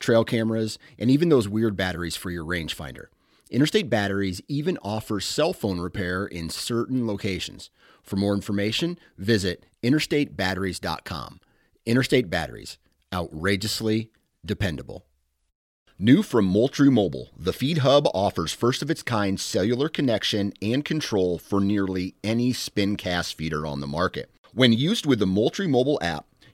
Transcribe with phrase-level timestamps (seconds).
[0.00, 3.06] trail cameras, and even those weird batteries for your rangefinder.
[3.50, 7.70] Interstate Batteries even offers cell phone repair in certain locations.
[8.02, 11.40] For more information, visit interstatebatteries.com.
[11.84, 12.78] Interstate Batteries,
[13.12, 14.10] outrageously
[14.44, 15.04] dependable.
[15.98, 20.82] New from Moultrie Mobile, the Feed Hub offers first of its kind cellular connection and
[20.82, 24.30] control for nearly any spin cast feeder on the market.
[24.54, 26.24] When used with the Moultrie Mobile app,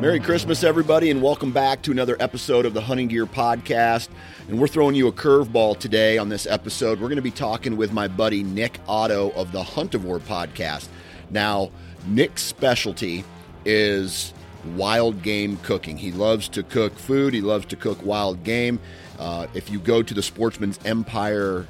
[0.00, 4.08] Merry Christmas, everybody, and welcome back to another episode of the Hunting Gear Podcast.
[4.48, 6.98] And we're throwing you a curveball today on this episode.
[6.98, 10.88] We're going to be talking with my buddy Nick Otto of the Huntivore Podcast.
[11.28, 11.70] Now,
[12.06, 13.24] Nick's specialty
[13.66, 14.32] is
[14.74, 15.98] wild game cooking.
[15.98, 18.80] He loves to cook food, he loves to cook wild game.
[19.18, 21.66] Uh, if you go to the Sportsman's Empire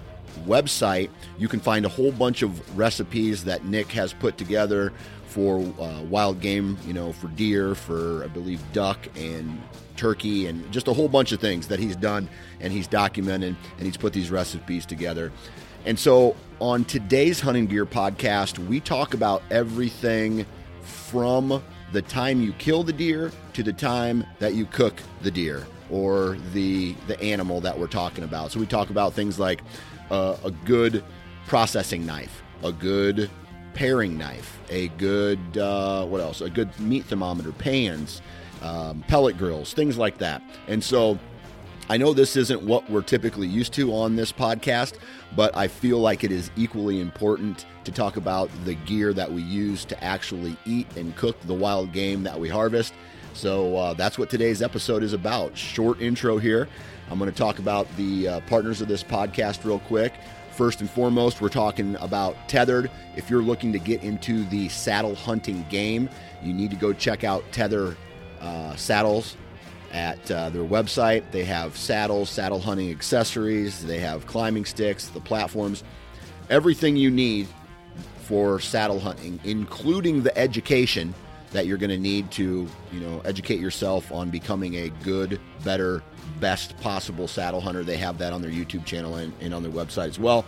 [0.47, 4.93] website, you can find a whole bunch of recipes that Nick has put together
[5.31, 9.61] for uh, wild game, you know, for deer, for I believe duck and
[9.97, 12.29] turkey, and just a whole bunch of things that he's done
[12.61, 15.33] and he's documented and he's put these recipes together.
[15.87, 20.45] And so on today's Hunting Gear podcast, we talk about everything
[20.83, 21.63] from
[21.93, 26.37] the time you kill the deer to the time that you cook the deer or
[26.53, 28.51] the the animal that we're talking about.
[28.51, 29.63] So we talk about things like
[30.11, 31.05] uh, a good
[31.47, 33.31] processing knife, a good
[33.75, 36.41] paring knife, a good uh, what else?
[36.41, 38.23] A good meat thermometer, pans,
[38.63, 40.43] um, pellet grills, things like that.
[40.69, 41.19] And so
[41.89, 44.95] I know this isn't what we're typically used to on this podcast,
[45.35, 49.43] but I feel like it is equally important to talk about the gear that we
[49.43, 52.95] use to actually eat and cook the wild game that we harvest.
[53.33, 55.57] So uh, that's what today's episode is about.
[55.57, 56.69] Short intro here.
[57.11, 60.13] I'm going to talk about the uh, partners of this podcast real quick.
[60.61, 62.91] First and foremost, we're talking about Tethrd.
[63.17, 66.11] If you're looking to get into the saddle hunting game,
[66.43, 67.97] you need to go check out Tether
[68.43, 69.39] uh, Saddles
[69.91, 71.25] at uh, their website.
[71.31, 75.83] They have saddles, saddle hunting accessories, they have climbing sticks, the platforms,
[76.51, 77.49] everything you need
[78.25, 81.15] for saddle hunting, including the education
[81.53, 86.03] that you're going to need to, you know, educate yourself on becoming a good, better,
[86.39, 87.83] best possible saddle hunter.
[87.83, 90.45] They have that on their YouTube channel and, and on their website as well.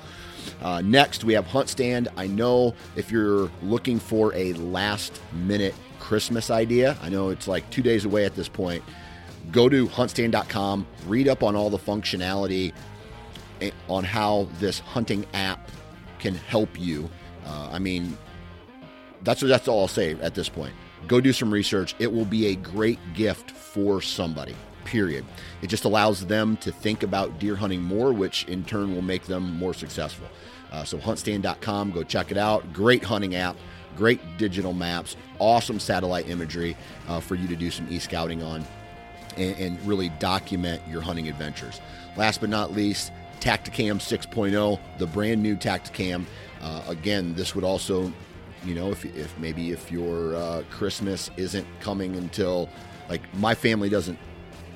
[0.61, 2.09] Uh, next, we have HuntStand.
[2.17, 7.69] I know if you're looking for a last minute Christmas idea, I know it's like
[7.71, 8.83] two days away at this point.
[9.51, 12.73] Go to huntstand.com, read up on all the functionality
[13.61, 15.71] eh, on how this hunting app
[16.21, 17.11] can help you.
[17.45, 18.17] Uh, I mean,
[19.23, 20.75] that's that's all I'll say at this point.
[21.07, 21.95] Go do some research.
[21.99, 24.55] It will be a great gift for somebody.
[24.85, 25.25] Period.
[25.61, 29.25] It just allows them to think about deer hunting more, which in turn will make
[29.25, 30.27] them more successful.
[30.71, 32.73] Uh, so huntstand.com, go check it out.
[32.73, 33.57] Great hunting app,
[33.97, 36.77] great digital maps, awesome satellite imagery
[37.09, 38.65] uh, for you to do some e-scouting on
[39.37, 41.81] and, and really document your hunting adventures.
[42.17, 46.25] Last but not least, Tactacam 6.0, the brand new Tactacam.
[46.61, 48.13] Uh, again, this would also,
[48.65, 52.69] you know, if, if maybe if your uh, Christmas isn't coming until,
[53.09, 54.19] like, my family doesn't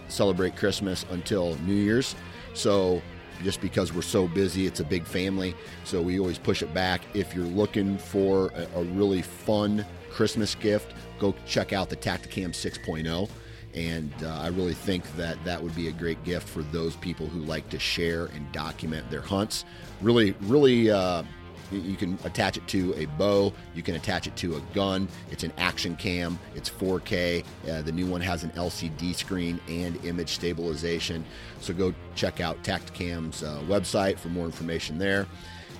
[0.08, 2.14] celebrate Christmas until New Year's.
[2.54, 3.02] So
[3.42, 5.54] just because we're so busy, it's a big family.
[5.84, 7.02] So we always push it back.
[7.14, 12.50] If you're looking for a, a really fun Christmas gift, go check out the Tactacam
[12.50, 13.28] 6.0.
[13.74, 17.26] And uh, I really think that that would be a great gift for those people
[17.26, 19.66] who like to share and document their hunts.
[20.00, 21.24] Really, really uh,
[21.70, 23.52] you can attach it to a bow.
[23.74, 25.08] You can attach it to a gun.
[25.30, 26.38] It's an action cam.
[26.54, 27.44] It's 4K.
[27.68, 31.24] Uh, the new one has an LCD screen and image stabilization.
[31.60, 35.26] So go check out Tactacam's uh, website for more information there.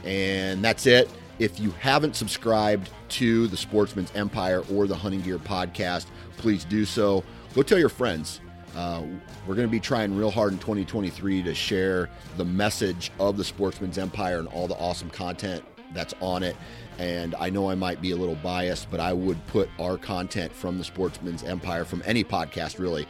[0.05, 1.11] And that's it.
[1.39, 6.07] If you haven't subscribed to the Sportsman's Empire or the Hunting Gear podcast,
[6.39, 7.23] please do so.
[7.55, 8.41] Go tell your friends.
[8.75, 9.03] Uh,
[9.47, 13.45] we're going to be trying real hard in 2023 to share the message of the
[13.45, 16.57] Sportsman's Empire and all the awesome content that's on it.
[16.99, 20.53] And I know I might be a little biased, but I would put our content
[20.53, 23.07] from the Sportsman's Empire, from any podcast really,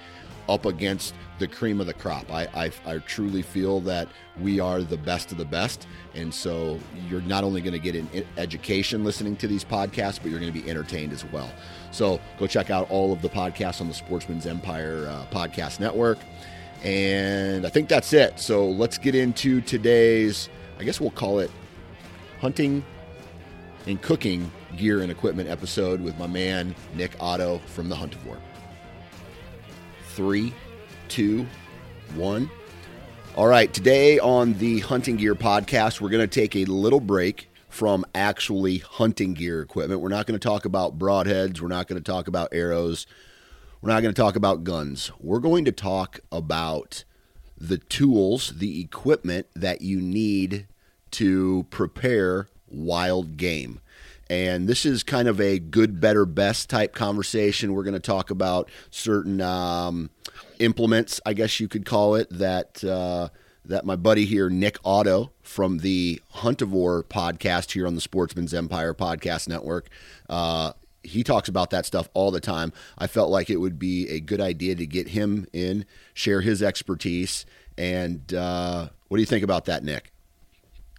[0.49, 2.33] up against the cream of the crop.
[2.33, 4.09] I, I, I, truly feel that
[4.41, 5.87] we are the best of the best.
[6.15, 6.79] And so
[7.09, 10.53] you're not only going to get an education listening to these podcasts, but you're going
[10.53, 11.51] to be entertained as well.
[11.91, 16.19] So go check out all of the podcasts on the Sportsman's Empire uh, Podcast Network.
[16.85, 18.39] And I think that's it.
[18.39, 21.51] So let's get into today's, I guess we'll call it
[22.41, 22.85] hunting
[23.87, 28.39] and cooking gear and equipment episode with my man, Nick Otto from the Huntivore
[30.17, 30.51] three,
[31.09, 31.47] two,
[32.15, 32.51] one.
[33.37, 37.51] All right, today on the Hunting Gear podcast, we're going to take a little break
[37.69, 40.01] from actually hunting gear equipment.
[40.01, 41.61] We're not going to talk about broadheads.
[41.61, 43.07] We're not going to talk about arrows.
[43.83, 45.13] We're not going to talk about guns.
[45.21, 47.05] We're going to talk about
[47.59, 50.67] the tools, the equipment that you need
[51.17, 53.81] to prepare wild game.
[54.29, 57.73] And this is kind of a good, better, best type conversation.
[57.73, 60.11] We're going to talk about certain um,
[60.59, 63.29] implements, I guess you could call it, that uh,
[63.65, 68.95] that my buddy here, Nick Otto from the Huntivore podcast here on the Sportsman's Empire
[68.95, 69.89] Podcast Network,
[70.29, 70.73] uh,
[71.03, 72.73] he talks about that stuff all the time.
[72.99, 76.63] I felt like it would be a good idea to get him in, share his
[76.63, 77.47] expertise.
[77.79, 80.13] And uh, what do you think about that, Nick?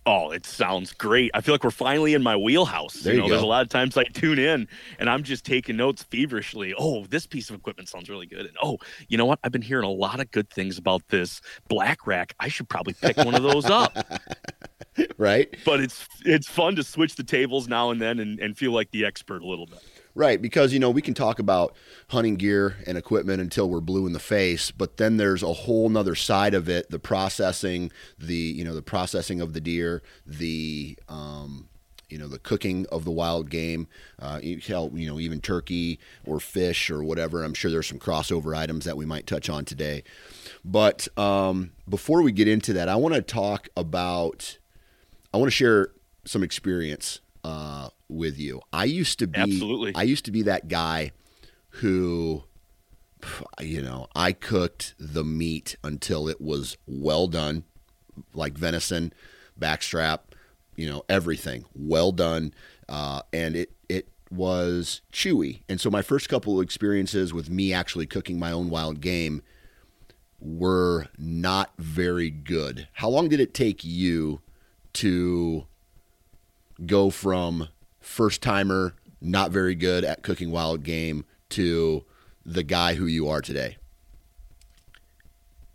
[0.07, 1.31] Oh, it sounds great.
[1.33, 2.94] I feel like we're finally in my wheelhouse.
[3.01, 3.31] There you, know, go.
[3.31, 4.65] there's a lot of times I tune in
[5.00, 6.74] and I'm just taking notes feverishly.
[6.77, 8.45] Oh, this piece of equipment sounds really good.
[8.45, 8.77] And oh,
[9.09, 9.39] you know what?
[9.44, 12.33] I've been hearing a lot of good things about this black rack.
[12.39, 13.98] I should probably pick one of those up.
[15.18, 15.54] right.
[15.65, 18.92] But it's it's fun to switch the tables now and then and, and feel like
[18.92, 19.83] the expert a little bit.
[20.18, 21.75] Right, because you know we can talk about
[22.08, 25.90] hunting gear and equipment until we're blue in the face, but then there's a whole
[25.90, 30.98] nother side of it: the processing, the you know the processing of the deer, the
[31.08, 31.69] um,
[32.10, 33.88] you know the cooking of the wild game,
[34.19, 37.44] uh, you know even turkey or fish or whatever.
[37.44, 40.04] I'm sure there's some crossover items that we might touch on today.
[40.66, 44.58] But um, before we get into that, I want to talk about.
[45.31, 45.90] I want to share
[46.25, 48.62] some experience uh, with you.
[48.74, 49.94] I used to be absolutely.
[49.96, 51.12] I used to be that guy
[51.70, 52.44] who,
[53.62, 57.64] you know, I cooked the meat until it was well done,
[58.34, 59.14] like venison,
[59.60, 60.20] backstrap,
[60.76, 62.54] you know, everything well done,
[62.90, 65.62] uh, and it it was chewy.
[65.70, 69.42] And so my first couple of experiences with me actually cooking my own wild game
[70.42, 72.90] were not very good.
[72.94, 74.42] How long did it take you
[74.94, 75.66] to
[76.86, 77.70] go from
[78.00, 82.06] first timer, not very good at cooking wild game, to
[82.46, 83.78] the guy who you are today?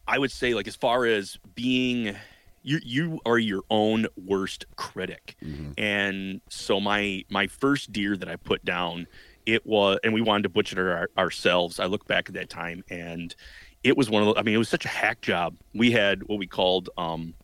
[0.07, 2.17] I would say, like, as far as being
[2.63, 5.73] you you are your own worst critic mm-hmm.
[5.77, 9.07] and so my my first deer that i put down
[9.47, 12.49] it was and we wanted to butcher it our, ourselves i look back at that
[12.49, 13.35] time and
[13.83, 16.23] it was one of the i mean it was such a hack job we had
[16.25, 17.35] what we called um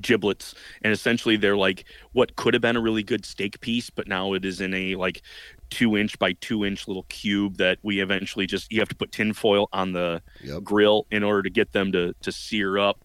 [0.00, 4.06] giblets and essentially they're like what could have been a really good steak piece but
[4.06, 5.22] now it is in a like
[5.70, 9.10] two inch by two inch little cube that we eventually just you have to put
[9.12, 10.62] tin foil on the yep.
[10.62, 13.04] grill in order to get them to to sear up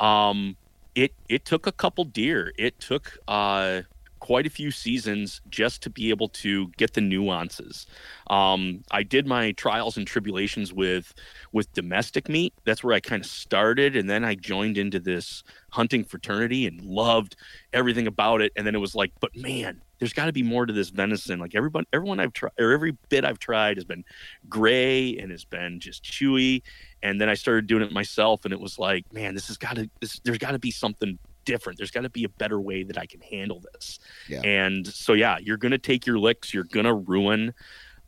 [0.00, 0.56] um
[0.94, 3.80] it it took a couple deer it took uh
[4.28, 7.86] quite a few seasons just to be able to get the nuances.
[8.28, 11.14] Um, I did my trials and tribulations with
[11.52, 12.52] with domestic meat.
[12.66, 16.78] That's where I kind of started, and then I joined into this hunting fraternity and
[16.82, 17.36] loved
[17.72, 18.52] everything about it.
[18.54, 21.40] And then it was like, but man, there's got to be more to this venison.
[21.40, 24.04] Like everyone, everyone I've tried, or every bit I've tried has been
[24.46, 26.60] gray and has been just chewy.
[27.02, 29.76] And then I started doing it myself, and it was like, man, this has got
[29.76, 29.88] to.
[30.22, 31.78] There's got to be something different.
[31.78, 33.98] There's got to be a better way that I can handle this.
[34.28, 34.42] Yeah.
[34.42, 36.52] And so, yeah, you're going to take your licks.
[36.52, 37.54] You're going to ruin.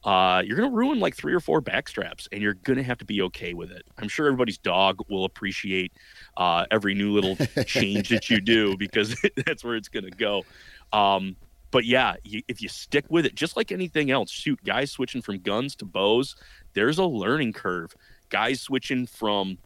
[0.05, 2.99] Uh, you're going to ruin like three or four backstraps, and you're going to have
[2.99, 3.83] to be okay with it.
[3.97, 5.93] I'm sure everybody's dog will appreciate
[6.37, 10.45] uh, every new little change that you do because that's where it's going to go.
[10.93, 11.37] Um,
[11.71, 15.23] but yeah, you, if you stick with it, just like anything else, shoot, guys switching
[15.23, 16.37] from guns to bows,
[16.75, 17.95] there's a learning curve.
[18.29, 19.57] Guys switching from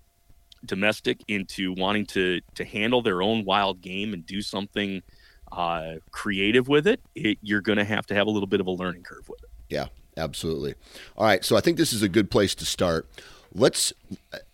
[0.67, 5.03] domestic into wanting to to handle their own wild game and do something
[5.53, 8.67] uh, creative with it, it you're going to have to have a little bit of
[8.67, 9.51] a learning curve with it.
[9.69, 10.75] Yeah, absolutely.
[11.17, 13.07] All right, so I think this is a good place to start.
[13.55, 13.93] Let's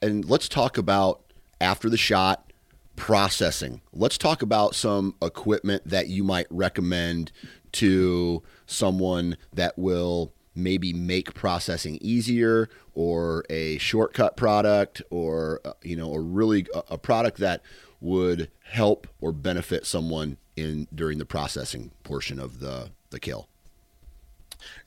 [0.02, 1.20] and let's talk about
[1.60, 2.50] after the shot
[2.96, 3.80] processing.
[3.94, 7.32] Let's talk about some equipment that you might recommend
[7.72, 15.96] to someone that will maybe make processing easier or a shortcut product or uh, you
[15.96, 17.62] know a really a, product that
[18.00, 23.48] would help or benefit someone in during the processing portion of the the kill.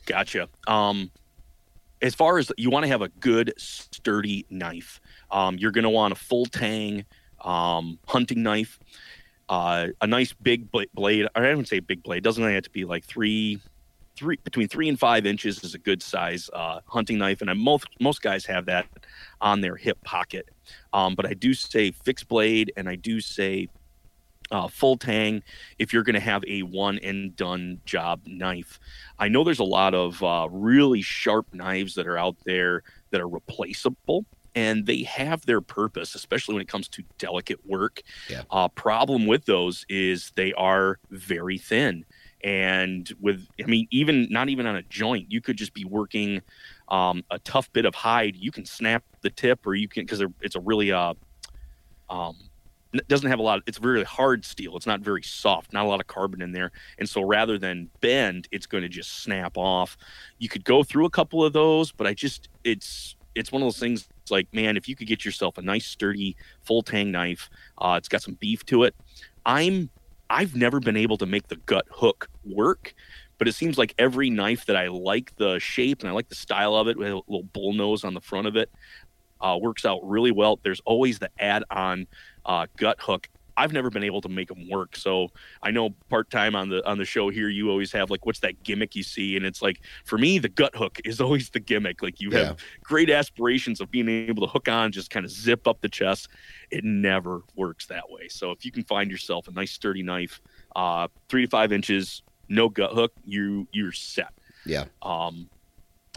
[0.06, 0.50] Gotcha.
[0.68, 1.12] Um,
[2.02, 5.00] as far as you want to have a good sturdy knife,
[5.32, 7.06] um, you're going to want a full tang
[7.42, 8.80] um, hunting knife,
[9.50, 11.28] uh, a nice big blade.
[11.36, 12.24] I don't say big blade.
[12.24, 13.60] Doesn't have to be like three,
[14.16, 17.54] three between three and five inches is a good size uh, hunting knife, and I,
[17.54, 18.88] most most guys have that
[19.42, 20.50] on their hip pocket.
[20.94, 23.68] Um, but I do say fixed blade, and I do say
[24.52, 25.44] uh, full tang
[25.80, 28.80] if you're going to have a one and done job knife.
[29.20, 33.22] I know there's a lot of uh, really sharp knives that are out there that
[33.22, 38.02] are replaceable and they have their purpose, especially when it comes to delicate work.
[38.30, 38.44] Yeah.
[38.52, 42.06] Uh, problem with those is they are very thin.
[42.44, 46.42] And with, I mean, even not even on a joint, you could just be working
[46.90, 48.36] um, a tough bit of hide.
[48.36, 51.14] You can snap the tip, or you can because it's a really uh,
[52.10, 52.36] um,
[53.08, 54.76] doesn't have a lot of, it's very hard steel.
[54.78, 56.72] It's not very soft not a lot of carbon in there.
[57.00, 59.98] And so rather than bend it's going to just snap off.
[60.38, 63.66] You could go through a couple of those but i just it's it's one of
[63.66, 67.12] those things it's like man if you could get yourself a nice sturdy full tang
[67.12, 68.96] knife uh, it's got some beef to it.
[69.46, 69.90] I'm
[70.34, 72.94] i've never been able to make the gut hook work
[73.38, 76.36] but it seems like every knife that i like the shape and i like the
[76.36, 78.70] style of it with a little bull nose on the front of it
[79.42, 82.08] uh, works out really well there's always the add-on
[82.46, 83.30] uh, gut hook.
[83.56, 84.96] I've never been able to make them work.
[84.96, 85.30] So
[85.62, 88.40] I know part time on the on the show here, you always have like what's
[88.40, 91.60] that gimmick you see, and it's like for me the gut hook is always the
[91.60, 92.02] gimmick.
[92.02, 92.40] Like you yeah.
[92.40, 95.90] have great aspirations of being able to hook on, just kind of zip up the
[95.90, 96.30] chest.
[96.72, 98.28] It never works that way.
[98.28, 100.42] So if you can find yourself a nice sturdy knife,
[100.76, 104.34] uh, three to five inches, no gut hook, you you're set.
[104.66, 104.86] Yeah.
[105.02, 105.50] Um,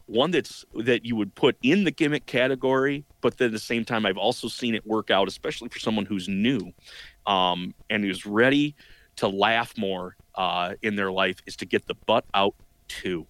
[0.07, 3.85] one that's that you would put in the gimmick category, but then at the same
[3.85, 6.73] time, I've also seen it work out, especially for someone who's new
[7.27, 8.75] um, and who's ready
[9.17, 12.55] to laugh more uh, in their life, is to get the butt out
[12.89, 13.27] too.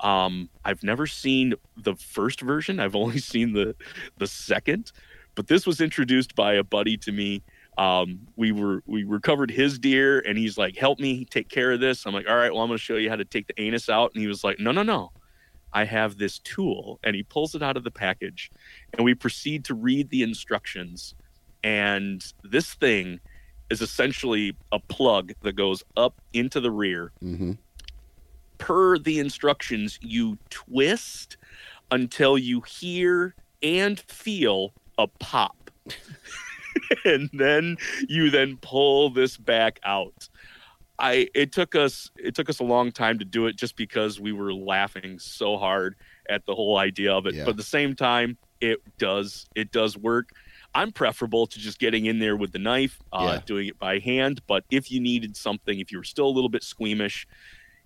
[0.00, 2.80] Um, I've never seen the first version.
[2.80, 3.74] I've only seen the
[4.18, 4.92] the second,
[5.34, 7.42] but this was introduced by a buddy to me.
[7.78, 11.80] Um, we were we recovered his deer, and he's like, "Help me take care of
[11.80, 13.60] this." I'm like, "All right, well, I'm going to show you how to take the
[13.60, 15.12] anus out." And he was like, "No, no, no,
[15.72, 16.98] I have this tool.
[17.02, 18.50] And he pulls it out of the package
[18.92, 21.14] and we proceed to read the instructions.
[21.62, 23.20] And this thing
[23.70, 27.12] is essentially a plug that goes up into the rear.
[27.22, 27.52] Mm-hmm.
[28.58, 31.36] Per the instructions, you twist
[31.90, 35.70] until you hear and feel a pop.
[37.04, 37.76] and then
[38.08, 40.28] you then pull this back out.
[40.98, 44.20] I it took us it took us a long time to do it just because
[44.20, 45.96] we were laughing so hard
[46.28, 47.34] at the whole idea of it.
[47.34, 47.44] Yeah.
[47.44, 50.32] But at the same time, it does it does work.
[50.74, 53.42] I'm preferable to just getting in there with the knife, uh, yeah.
[53.44, 54.40] doing it by hand.
[54.46, 57.26] But if you needed something, if you were still a little bit squeamish,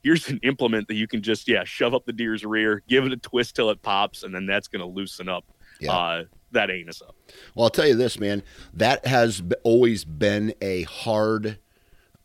[0.03, 3.12] here's an implement that you can just yeah shove up the deer's rear, give it
[3.12, 5.45] a twist till it pops, and then that's going to loosen up
[5.81, 5.93] yeah.
[5.93, 7.17] uh, that anus up.
[7.55, 8.43] Well, I'll tell you this, man.
[8.73, 11.59] That has always been a hard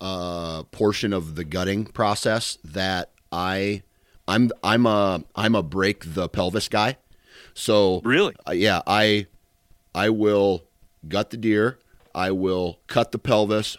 [0.01, 3.83] uh, portion of the gutting process that I
[4.27, 6.97] I'm I'm a I'm a break the pelvis guy.
[7.53, 9.27] So really, uh, yeah, I
[9.99, 10.63] I will
[11.09, 11.77] gut the deer.
[12.15, 13.77] I will cut the pelvis,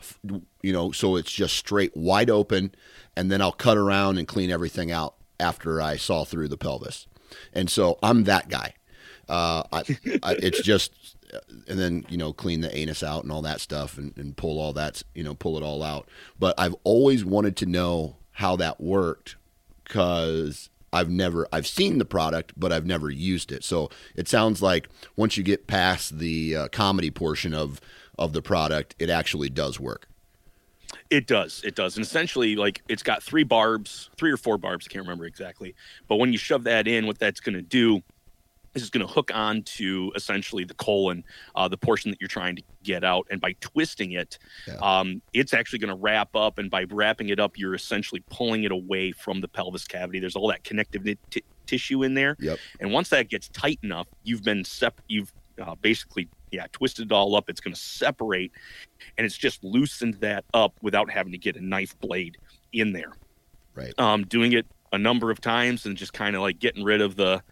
[0.60, 2.74] you know, so it's just straight wide open,
[3.16, 7.06] and then I'll cut around and clean everything out after I saw through the pelvis.
[7.54, 8.74] And so I'm that guy.
[9.30, 9.78] Uh, I,
[10.22, 10.92] I, it's just
[11.66, 14.58] and then you know clean the anus out and all that stuff and, and pull
[14.58, 16.08] all that you know pull it all out
[16.40, 19.36] but i've always wanted to know how that worked
[19.84, 24.61] because i've never i've seen the product but i've never used it so it sounds
[24.62, 27.80] like once you get past the uh, comedy portion of
[28.18, 30.06] of the product it actually does work
[31.09, 31.61] it does.
[31.64, 31.97] It does.
[31.97, 35.75] And essentially, like, it's got three barbs, three or four barbs, I can't remember exactly.
[36.09, 38.02] But when you shove that in, what that's going to do
[38.74, 41.24] is going to hook on to essentially the colon,
[41.54, 43.26] uh, the portion that you're trying to get out.
[43.30, 44.74] And by twisting it, yeah.
[44.76, 46.58] um, it's actually going to wrap up.
[46.58, 50.20] And by wrapping it up, you're essentially pulling it away from the pelvis cavity.
[50.20, 52.36] There's all that connective t- tissue in there.
[52.38, 52.58] Yep.
[52.80, 57.12] And once that gets tight enough, you've been sep- you've uh, basically yeah twisted it
[57.12, 57.48] all up.
[57.48, 58.52] It's going to separate,
[59.18, 62.38] and it's just loosened that up without having to get a knife blade
[62.72, 63.12] in there.
[63.74, 63.96] Right.
[63.98, 67.16] Um, doing it a number of times and just kind of like getting rid of
[67.16, 67.42] the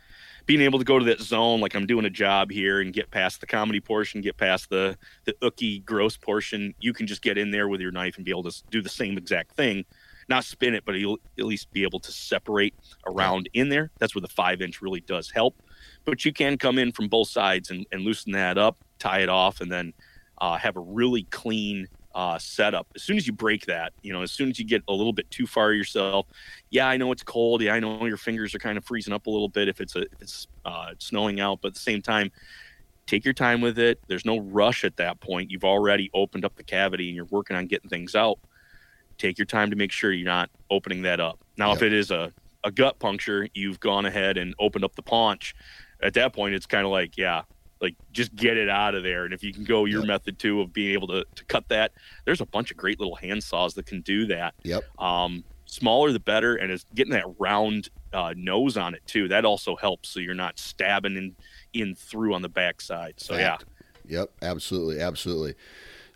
[0.48, 3.12] being able to go to that zone like I'm doing a job here and get
[3.12, 7.38] past the comedy portion, get past the the ooky gross portion, you can just get
[7.38, 9.84] in there with your knife and be able to do the same exact thing
[10.28, 12.74] not spin it, but you'll at least be able to separate
[13.06, 13.90] around in there.
[13.98, 15.62] That's where the five inch really does help.
[16.04, 19.28] But you can come in from both sides and, and loosen that up, tie it
[19.28, 19.94] off, and then
[20.40, 22.88] uh, have a really clean uh, setup.
[22.96, 25.12] As soon as you break that, you know, as soon as you get a little
[25.12, 26.26] bit too far yourself,
[26.68, 27.62] yeah, I know it's cold.
[27.62, 29.94] Yeah, I know your fingers are kind of freezing up a little bit if it's
[29.94, 31.60] a if it's uh, snowing out.
[31.62, 32.32] But at the same time,
[33.06, 34.00] take your time with it.
[34.08, 35.48] There's no rush at that point.
[35.52, 38.40] You've already opened up the cavity and you're working on getting things out.
[39.16, 41.38] Take your time to make sure you're not opening that up.
[41.56, 41.76] Now, yep.
[41.76, 42.32] if it is a,
[42.64, 45.54] a gut puncture, you've gone ahead and opened up the paunch.
[46.02, 47.42] At that point, it's kind of like, yeah,
[47.80, 49.24] like just get it out of there.
[49.24, 50.08] And if you can go your yep.
[50.08, 51.92] method too of being able to, to cut that,
[52.24, 54.54] there's a bunch of great little hand saws that can do that.
[54.62, 54.84] Yep.
[55.00, 59.28] Um, smaller the better, and it's getting that round uh, nose on it too.
[59.28, 61.36] That also helps, so you're not stabbing in
[61.72, 63.14] in through on the backside.
[63.18, 63.64] So Fact.
[64.08, 64.20] yeah.
[64.20, 64.30] Yep.
[64.42, 65.00] Absolutely.
[65.00, 65.54] Absolutely.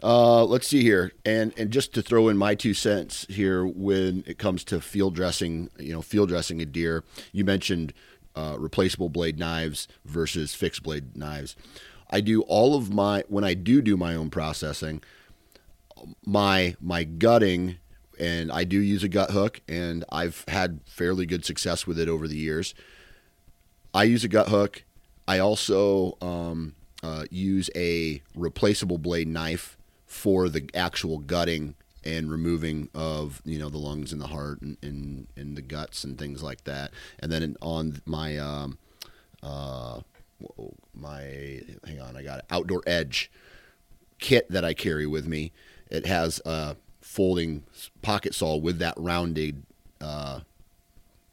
[0.02, 4.24] Uh, let's see here, and and just to throw in my two cents here when
[4.26, 7.04] it comes to field dressing, you know, field dressing a deer.
[7.30, 7.92] You mentioned
[8.34, 11.56] uh, replaceable blade knives versus fixed blade knives.
[12.10, 15.02] I do all of my when I do do my own processing,
[16.24, 17.78] my my gutting,
[18.18, 22.08] and I do use a gut hook, and I've had fairly good success with it
[22.08, 22.74] over the years.
[23.94, 24.84] I use a gut hook.
[25.26, 32.88] I also um, uh, use a replaceable blade knife for the actual gutting and removing
[32.94, 36.42] of you know the lungs and the heart and, and, and the guts and things
[36.42, 36.90] like that.
[37.20, 38.78] And then on my um,
[39.42, 40.00] uh,
[40.94, 43.30] my hang on, I got an outdoor edge
[44.18, 45.52] kit that I carry with me.
[45.90, 47.64] It has a folding
[48.00, 49.62] pocket saw with that rounded
[50.00, 50.40] uh,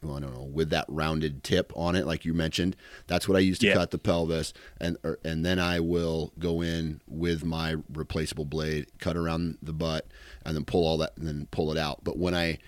[0.02, 2.74] well, I don't know, with that rounded tip on it, like you mentioned.
[3.06, 3.74] That's what I use to yeah.
[3.74, 8.46] cut the pelvis, and or, er, and then I will go in with my replaceable
[8.46, 10.06] blade, cut around the butt,
[10.44, 12.02] and then pull all that, and then pull it out.
[12.02, 12.58] But when I,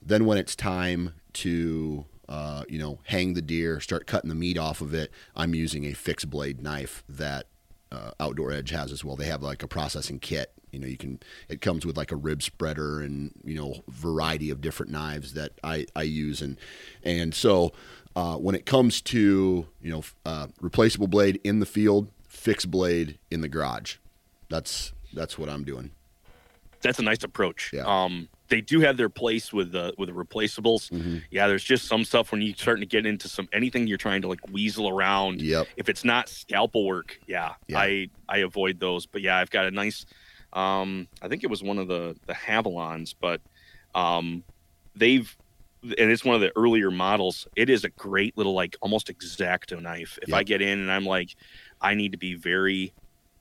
[0.00, 4.56] then when it's time to, uh, you know, hang the deer, start cutting the meat
[4.56, 7.48] off of it, I'm using a fixed blade knife that
[7.92, 9.16] uh, Outdoor Edge has as well.
[9.16, 12.16] They have like a processing kit you know you can it comes with like a
[12.16, 16.56] rib spreader and you know variety of different knives that i i use and
[17.02, 17.72] and so
[18.16, 23.18] uh, when it comes to you know uh, replaceable blade in the field fixed blade
[23.30, 23.96] in the garage
[24.48, 25.90] that's that's what i'm doing
[26.80, 27.84] that's a nice approach yeah.
[27.84, 30.90] um they do have their place with the with the replaceables.
[30.90, 31.18] Mm-hmm.
[31.30, 34.22] Yeah, there's just some stuff when you're starting to get into some anything you're trying
[34.22, 35.40] to like weasel around.
[35.40, 35.68] Yep.
[35.76, 39.06] If it's not scalpel work, yeah, yeah, I I avoid those.
[39.06, 40.06] But yeah, I've got a nice
[40.52, 43.40] um, I think it was one of the the Havalons, but
[43.94, 44.44] um,
[44.94, 45.34] they've
[45.82, 47.46] and it's one of the earlier models.
[47.56, 50.18] It is a great little like almost exacto knife.
[50.22, 50.38] If yep.
[50.38, 51.36] I get in and I'm like,
[51.80, 52.92] I need to be very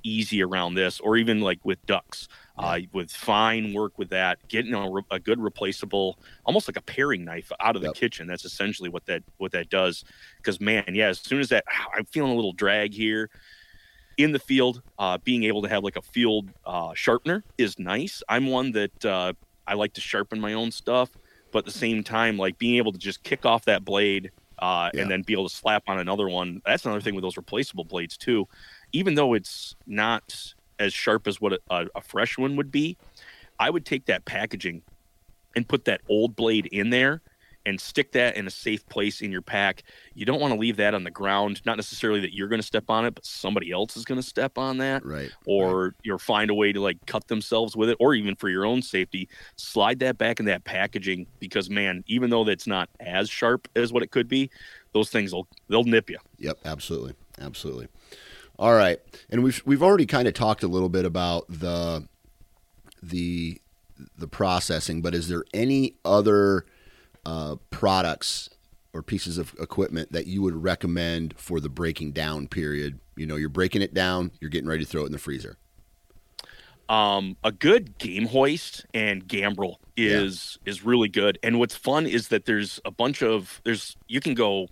[0.04, 4.74] easy around this, or even like with ducks, uh, with fine work with that, getting
[4.74, 8.28] a, a, good replaceable, almost like a paring knife out of the kitchen.
[8.28, 10.04] That's essentially what that what that does.
[10.38, 11.65] Because man, yeah, as soon as that,
[11.96, 13.30] I'm feeling a little drag here
[14.18, 18.24] in the field, uh, being able to have like a field uh, sharpener is nice.
[18.28, 19.34] I'm one that uh,
[19.68, 21.12] I like to sharpen my own stuff,
[21.52, 24.90] but at the same time, like being able to just kick off that blade uh,
[24.94, 25.02] yeah.
[25.02, 26.62] and then be able to slap on another one.
[26.66, 28.48] That's another thing with those replaceable blades too.
[28.92, 32.98] Even though it's not as sharp as what a, a fresh one would be,
[33.60, 34.82] I would take that packaging
[35.56, 37.22] and put that old blade in there
[37.68, 39.84] and stick that in a safe place in your pack.
[40.16, 41.62] You don't want to leave that on the ground.
[41.66, 44.26] Not necessarily that you're going to step on it, but somebody else is going to
[44.26, 45.06] step on that.
[45.06, 45.30] Right.
[45.46, 45.94] Or right.
[46.02, 48.82] you'll find a way to like cut themselves with it, or even for your own
[48.82, 49.28] safety,
[49.58, 53.92] slide that back in that packaging because man, even though that's not as sharp as
[53.92, 54.50] what it could be,
[54.94, 56.20] those things will they'll nip you.
[56.38, 57.90] Yep, absolutely, absolutely.
[58.58, 59.00] All right,
[59.30, 62.08] and we've we've already kind of talked a little bit about the
[63.04, 63.60] the
[64.18, 66.66] the processing, but is there any other
[67.28, 68.50] uh, products
[68.94, 73.00] or pieces of equipment that you would recommend for the breaking down period?
[73.18, 75.58] You know, you're breaking it down, you're getting ready to throw it in the freezer.
[76.88, 80.72] Um, a good game hoist and gambrel is yeah.
[80.72, 81.38] is really good.
[81.44, 84.70] And what's fun is that there's a bunch of there's you can go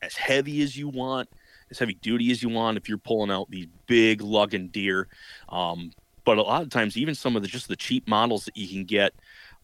[0.00, 1.28] as heavy as you want,
[1.72, 5.08] as heavy duty as you want if you're pulling out these big lugging deer.
[5.48, 5.90] Um,
[6.24, 8.68] but a lot of times, even some of the just the cheap models that you
[8.68, 9.12] can get,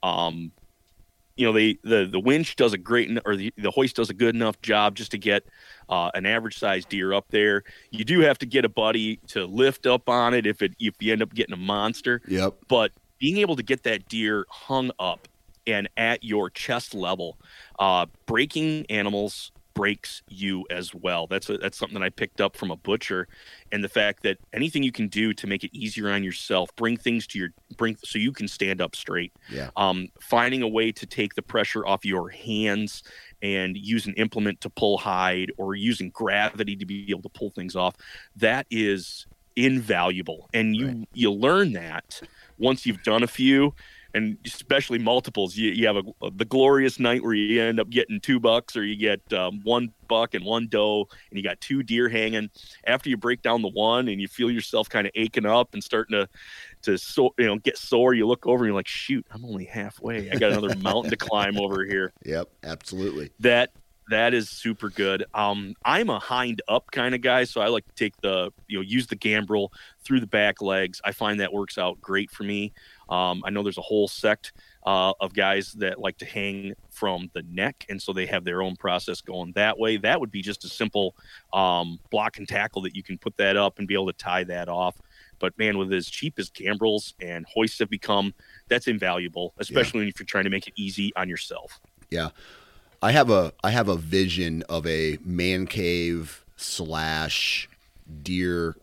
[0.02, 0.50] um,
[1.36, 4.14] you know, they the the winch does a great or the, the hoist does a
[4.14, 5.44] good enough job just to get
[5.88, 7.64] uh, an average sized deer up there.
[7.90, 10.94] You do have to get a buddy to lift up on it if it if
[11.00, 12.20] you end up getting a monster.
[12.28, 12.54] Yep.
[12.68, 15.28] But being able to get that deer hung up
[15.66, 17.38] and at your chest level,
[17.78, 21.26] uh, breaking animals breaks you as well.
[21.26, 23.28] That's a, that's something that I picked up from a butcher,
[23.70, 26.96] and the fact that anything you can do to make it easier on yourself, bring
[26.96, 29.32] things to your bring so you can stand up straight.
[29.50, 29.70] Yeah.
[29.76, 33.02] Um, finding a way to take the pressure off your hands
[33.42, 37.50] and use an implement to pull hide or using gravity to be able to pull
[37.50, 37.96] things off.
[38.36, 41.08] That is invaluable, and you right.
[41.12, 42.22] you learn that
[42.58, 43.74] once you've done a few
[44.14, 45.56] and especially multiples.
[45.56, 48.84] You, you have a, the glorious night where you end up getting two bucks, or
[48.84, 52.50] you get um, one buck and one doe, and you got two deer hanging.
[52.86, 55.82] After you break down the one, and you feel yourself kind of aching up and
[55.82, 56.28] starting to
[56.82, 59.64] to so you know get sore, you look over and you're like, shoot, I'm only
[59.64, 60.30] halfway.
[60.30, 62.12] I got another mountain to climb over here.
[62.24, 63.30] Yep, absolutely.
[63.40, 63.72] That
[64.10, 65.24] that is super good.
[65.32, 68.78] Um, I'm a hind up kind of guy, so I like to take the you
[68.78, 69.72] know use the gambrel
[70.04, 71.00] through the back legs.
[71.04, 72.72] I find that works out great for me.
[73.08, 74.52] Um, I know there's a whole sect
[74.84, 78.62] uh, of guys that like to hang from the neck, and so they have their
[78.62, 79.96] own process going that way.
[79.96, 81.14] That would be just a simple
[81.52, 84.44] um, block and tackle that you can put that up and be able to tie
[84.44, 84.96] that off.
[85.38, 88.32] But man, with as cheap as gambrels and hoists have become,
[88.68, 90.08] that's invaluable, especially yeah.
[90.08, 91.80] if you're trying to make it easy on yourself.
[92.10, 92.30] Yeah,
[93.02, 97.68] I have a I have a vision of a man cave slash
[98.22, 98.76] deer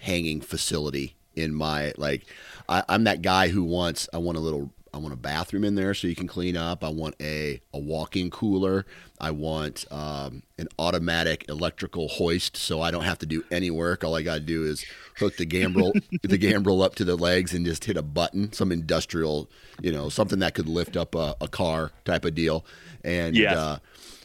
[0.00, 2.26] hanging facility in my like
[2.68, 5.74] I, I'm that guy who wants I want a little I want a bathroom in
[5.74, 6.84] there so you can clean up.
[6.84, 8.84] I want a, a walk-in cooler.
[9.18, 14.04] I want um, an automatic electrical hoist so I don't have to do any work.
[14.04, 14.84] All I got to do is
[15.18, 18.52] hook the gambrel the gambrel up to the legs and just hit a button.
[18.52, 19.48] Some industrial,
[19.80, 22.66] you know, something that could lift up a, a car type of deal,
[23.02, 23.56] and yes.
[23.56, 23.78] uh,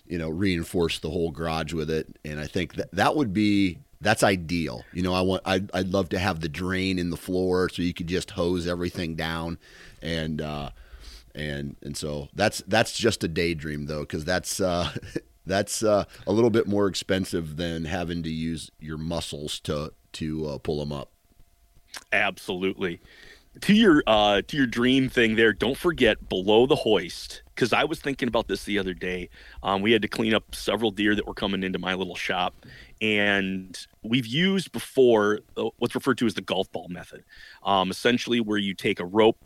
[0.07, 2.07] you know, reinforce the whole garage with it.
[2.25, 4.83] And I think that that would be that's ideal.
[4.93, 7.81] You know, I want I'd, I'd love to have the drain in the floor so
[7.81, 9.57] you could just hose everything down,
[10.01, 10.69] and uh,
[11.33, 14.91] and and so that's that's just a daydream though, because that's uh,
[15.45, 20.47] that's uh, a little bit more expensive than having to use your muscles to to
[20.47, 21.11] uh, pull them up.
[22.11, 22.99] Absolutely.
[23.61, 27.85] To your uh, to your dream thing there, don't forget below the hoist because I
[27.85, 29.29] was thinking about this the other day.
[29.63, 32.53] Um, we had to clean up several deer that were coming into my little shop,
[33.01, 37.23] and we've used before uh, what's referred to as the golf ball method
[37.63, 39.37] um, essentially where you take a rope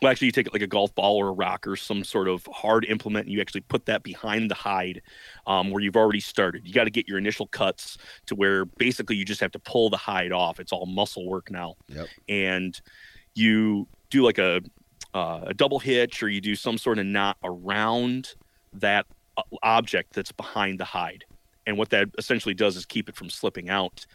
[0.00, 2.28] well actually you take it like a golf ball or a rock or some sort
[2.28, 5.02] of hard implement and you actually put that behind the hide
[5.46, 6.66] um, where you've already started.
[6.66, 9.90] You got to get your initial cuts to where basically you just have to pull
[9.90, 10.60] the hide off.
[10.60, 11.74] It's all muscle work now.
[11.88, 12.06] Yep.
[12.28, 12.80] and
[13.34, 14.60] you do like a,
[15.14, 18.34] uh, a double hitch or you do some sort of knot around
[18.72, 21.24] that uh, object that's behind the hide
[21.68, 24.06] and what that essentially does is keep it from slipping out.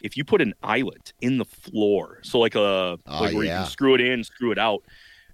[0.00, 3.58] If you put an eyelet in the floor, so like a oh, like where yeah.
[3.58, 4.84] you can screw it in, screw it out,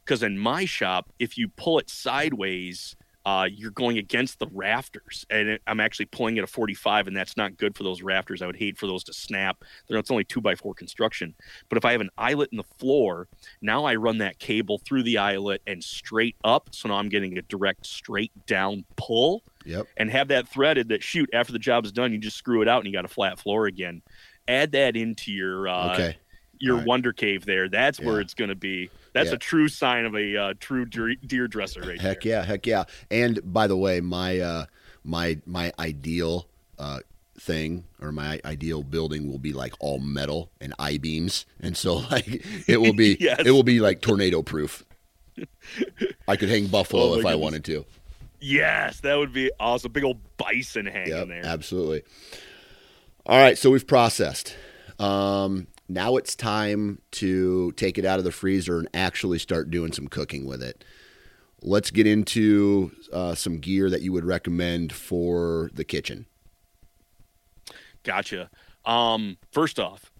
[0.02, 5.26] because in my shop, if you pull it sideways, uh, you're going against the rafters,
[5.30, 8.40] and it, I'm actually pulling at a 45, and that's not good for those rafters.
[8.40, 9.64] I would hate for those to snap.
[9.88, 11.34] They're, it's only two by four construction,
[11.68, 13.26] but if I have an eyelet in the floor,
[13.60, 17.36] now I run that cable through the eyelet and straight up, so now I'm getting
[17.36, 19.42] a direct straight down pull.
[19.64, 19.88] Yep.
[19.96, 22.68] And have that threaded that shoot after the job is done, you just screw it
[22.68, 24.02] out and you got a flat floor again.
[24.46, 26.16] Add that into your uh, okay.
[26.60, 26.86] your right.
[26.86, 27.68] wonder cave there.
[27.68, 28.06] That's yeah.
[28.06, 29.36] where it's going to be that's yeah.
[29.36, 32.10] a true sign of a uh, true deer, dresser, right here.
[32.10, 32.32] Heck there.
[32.32, 32.84] yeah, heck yeah.
[33.10, 34.66] And by the way, my uh,
[35.04, 36.48] my my ideal
[36.78, 37.00] uh,
[37.38, 41.94] thing or my ideal building will be like all metal and I beams, and so
[42.10, 43.40] like it will be yes.
[43.44, 44.84] it will be like tornado proof.
[46.28, 47.32] I could hang buffalo oh if goodness.
[47.32, 47.86] I wanted to.
[48.38, 49.92] Yes, that would be awesome.
[49.92, 51.44] Big old bison hanging yep, there.
[51.44, 52.02] Absolutely.
[53.24, 54.54] All right, so we've processed.
[54.98, 59.92] Um, now it's time to take it out of the freezer and actually start doing
[59.92, 60.84] some cooking with it.
[61.62, 66.26] Let's get into uh, some gear that you would recommend for the kitchen.
[68.02, 68.50] Gotcha.
[68.84, 70.12] Um, first off,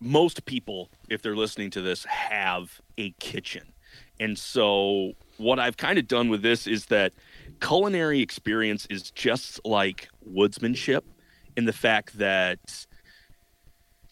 [0.00, 3.72] most people, if they're listening to this, have a kitchen.
[4.20, 7.12] And so, what I've kind of done with this is that
[7.60, 11.02] culinary experience is just like woodsmanship
[11.56, 12.86] in the fact that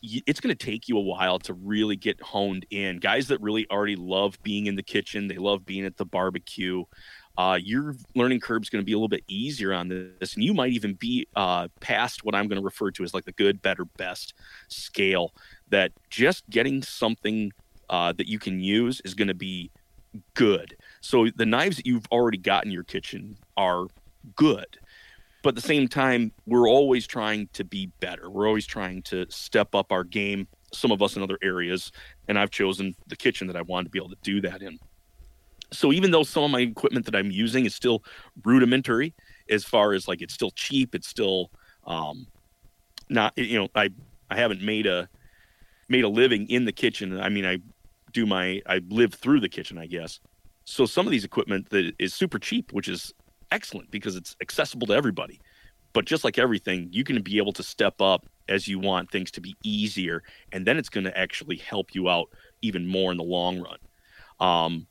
[0.03, 2.99] it's going to take you a while to really get honed in.
[2.99, 6.85] Guys that really already love being in the kitchen, they love being at the barbecue.
[7.39, 10.45] Uh, your learning curve is going to be a little bit easier on this, and
[10.45, 13.33] you might even be uh, past what I'm going to refer to as like the
[13.33, 14.35] good, better, best
[14.69, 15.33] scale.
[15.71, 17.53] That just getting something
[17.89, 19.71] uh, that you can use is going to be
[20.35, 20.77] good.
[21.01, 23.87] So the knives that you've already got in your kitchen are
[24.37, 24.79] good
[25.43, 28.31] but at the same time, we're always trying to be better.
[28.31, 30.49] We're always trying to step up our game.
[30.73, 31.93] Some of us in other areas,
[32.29, 34.79] and I've chosen the kitchen that I wanted to be able to do that in.
[35.73, 38.05] So even though some of my equipment that I'm using is still
[38.45, 39.15] rudimentary,
[39.53, 40.95] as far as like it's still cheap.
[40.95, 41.51] It's still
[41.87, 42.27] um,
[43.09, 43.91] not you know I
[44.31, 45.09] I haven't made a
[45.89, 47.21] made a living in the kitchen.
[47.21, 47.59] I mean I
[48.13, 50.21] do my I live through the kitchen I guess.
[50.65, 53.13] So some of these equipment that is super cheap, which is
[53.53, 55.41] excellent because it's accessible to everybody.
[55.93, 59.31] But just like everything, you can be able to step up as you want things
[59.33, 62.31] to be easier, and then it's going to actually help you out
[62.63, 63.79] even more in the long run.
[64.41, 64.87] Um,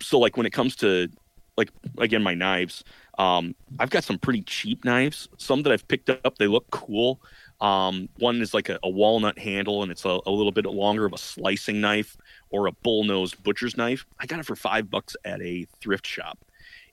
[0.00, 1.08] so like when it comes to
[1.56, 2.84] like again my knives,
[3.18, 5.28] um, I've got some pretty cheap knives.
[5.38, 7.20] Some that I've picked up, they look cool.
[7.60, 11.04] Um, one is like a, a, walnut handle, and it's a, a, little bit longer
[11.04, 12.16] of a slicing knife
[12.48, 14.06] or a bull-nosed butcher's knife.
[14.18, 16.38] I got it for five bucks at a thrift shop,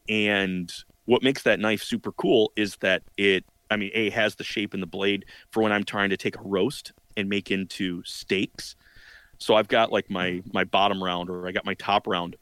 [0.09, 0.69] and
[1.07, 4.73] what makes that knife super cool is that it I mean, A has the shape
[4.73, 8.75] and the blade for when I'm trying to take a roast and make into steaks.
[9.39, 12.35] So I've got like my my bottom round or I got my top round.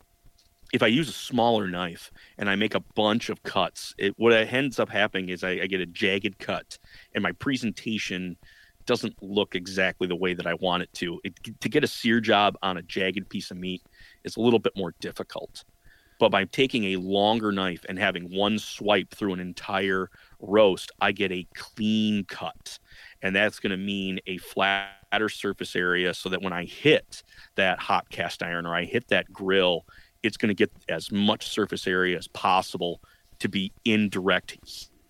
[0.73, 4.33] If I use a smaller knife and I make a bunch of cuts, it what
[4.33, 6.77] ends up happening is I, I get a jagged cut,
[7.13, 8.35] and my presentation
[8.85, 11.19] doesn't look exactly the way that I want it to.
[11.23, 13.81] It, to get a sear job on a jagged piece of meat
[14.23, 15.63] is a little bit more difficult.
[16.19, 21.11] But by taking a longer knife and having one swipe through an entire roast, I
[21.11, 22.79] get a clean cut.
[23.21, 27.23] And that's going to mean a flatter surface area so that when I hit
[27.55, 29.85] that hot cast iron or I hit that grill,
[30.23, 33.01] it's going to get as much surface area as possible
[33.39, 34.57] to be in direct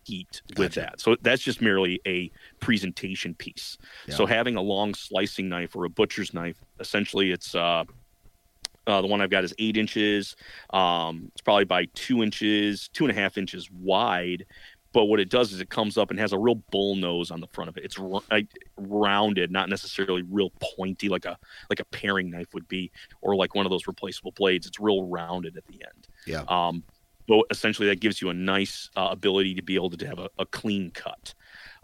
[0.05, 0.61] heat gotcha.
[0.61, 0.99] with that.
[0.99, 3.77] So that's just merely a presentation piece.
[4.07, 4.15] Yeah.
[4.15, 7.85] So having a long slicing knife or a butcher's knife, essentially it's uh,
[8.87, 10.35] uh, the one I've got is eight inches.
[10.71, 14.45] Um, it's probably by two inches, two and a half inches wide.
[14.93, 17.41] But what it does is it comes up and has a real bull nose on
[17.41, 17.83] the front of it.
[17.83, 18.21] It's r-
[18.77, 21.37] rounded, not necessarily real pointy like a
[21.69, 24.65] like a paring knife would be, or like one of those replaceable blades.
[24.65, 26.07] It's real rounded at the end.
[26.25, 26.43] Yeah.
[26.47, 26.81] Um,
[27.27, 30.29] but essentially, that gives you a nice uh, ability to be able to have a,
[30.39, 31.33] a clean cut.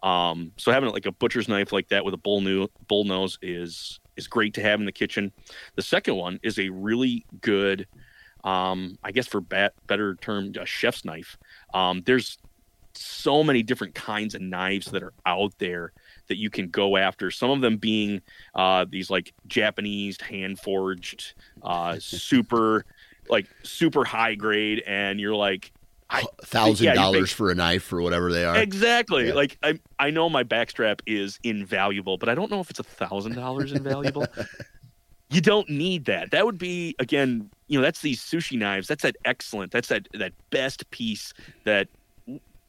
[0.03, 3.37] Um, so having like a butcher's knife like that with a bull, new, bull nose
[3.41, 5.31] is is great to have in the kitchen.
[5.75, 7.87] The second one is a really good,
[8.43, 11.37] um, I guess for bat, better term, a chef's knife.
[11.73, 12.37] Um, there's
[12.93, 15.93] so many different kinds of knives that are out there
[16.27, 17.31] that you can go after.
[17.31, 18.21] Some of them being
[18.55, 22.85] uh, these like Japanese hand forged, uh, super
[23.29, 25.71] like super high grade, and you're like,
[26.43, 28.57] thousand yeah, dollars for a knife or whatever they are.
[28.57, 29.27] Exactly.
[29.27, 29.33] Yeah.
[29.33, 32.83] Like I I know my backstrap is invaluable, but I don't know if it's a
[32.83, 34.25] thousand dollars invaluable.
[35.29, 36.31] you don't need that.
[36.31, 38.87] That would be again, you know, that's these sushi knives.
[38.87, 39.71] That's that excellent.
[39.71, 41.87] That's that that best piece that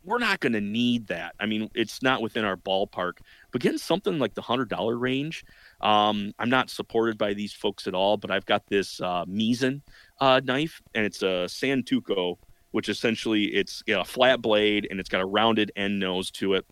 [0.05, 1.35] we're not going to need that.
[1.39, 3.19] I mean, it's not within our ballpark.
[3.53, 5.45] But getting something like the hundred dollar range,
[5.81, 8.17] um, I'm not supported by these folks at all.
[8.17, 9.83] But I've got this uh, Misen
[10.21, 12.37] uh, knife, and it's a Santoku
[12.73, 16.67] which essentially it's a flat blade and it's got a rounded end nose to it.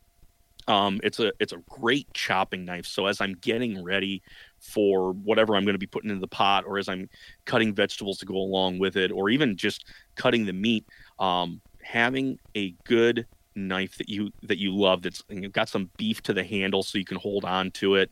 [0.69, 2.87] Um, it's a it's a great chopping knife.
[2.87, 4.23] So as I'm getting ready
[4.61, 7.09] for whatever I'm going to be putting into the pot, or as I'm
[7.45, 9.87] cutting vegetables to go along with it, or even just
[10.17, 10.87] cutting the meat,
[11.19, 16.23] um, having a good knife that you that you love that's you've got some beef
[16.23, 18.11] to the handle so you can hold on to it.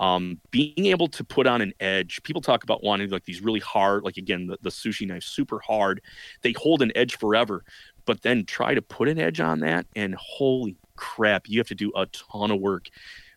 [0.00, 3.60] Um, being able to put on an edge people talk about wanting like these really
[3.60, 6.00] hard like again the, the sushi knife super hard.
[6.42, 7.64] They hold an edge forever
[8.06, 11.74] but then try to put an edge on that and holy crap you have to
[11.74, 12.88] do a ton of work.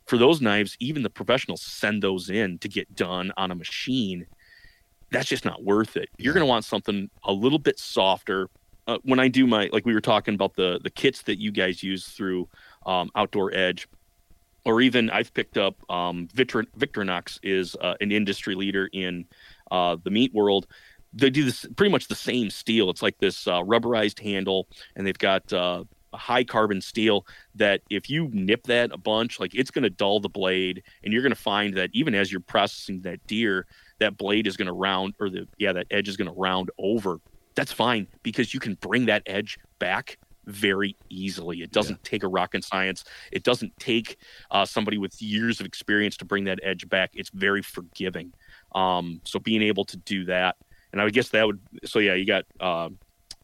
[0.05, 4.27] For those knives even the professionals send those in to get done on a machine.
[5.11, 6.07] That's just not worth it.
[6.17, 8.49] You're going to want something a little bit softer
[8.87, 11.51] uh, when I do my like we were talking about the the kits that you
[11.51, 12.47] guys use through
[12.85, 13.87] um, Outdoor Edge,
[14.65, 19.25] or even I've picked up um, Victor, Victorinox is uh, an industry leader in
[19.69, 20.67] uh, the meat world.
[21.13, 22.89] They do this pretty much the same steel.
[22.89, 28.09] It's like this uh, rubberized handle, and they've got uh, high carbon steel that if
[28.09, 31.33] you nip that a bunch, like it's going to dull the blade, and you're going
[31.33, 33.65] to find that even as you're processing that deer,
[33.99, 36.71] that blade is going to round, or the yeah, that edge is going to round
[36.77, 37.19] over
[37.55, 41.61] that's fine because you can bring that edge back very easily.
[41.61, 42.09] It doesn't yeah.
[42.09, 43.03] take a rock rocket science.
[43.31, 44.17] It doesn't take
[44.49, 47.11] uh, somebody with years of experience to bring that edge back.
[47.13, 48.33] It's very forgiving.
[48.73, 50.55] Um, so being able to do that,
[50.91, 51.59] and I would guess that would.
[51.85, 52.89] So yeah, you got uh,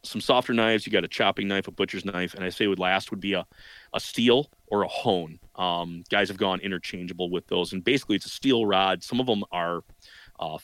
[0.03, 0.85] some softer knives.
[0.85, 3.33] You got a chopping knife, a butcher's knife, and I say would last would be
[3.33, 3.45] a
[3.93, 5.39] a steel or a hone.
[5.55, 9.03] Um, guys have gone interchangeable with those, and basically it's a steel rod.
[9.03, 9.83] Some of them are
[10.39, 10.57] uh,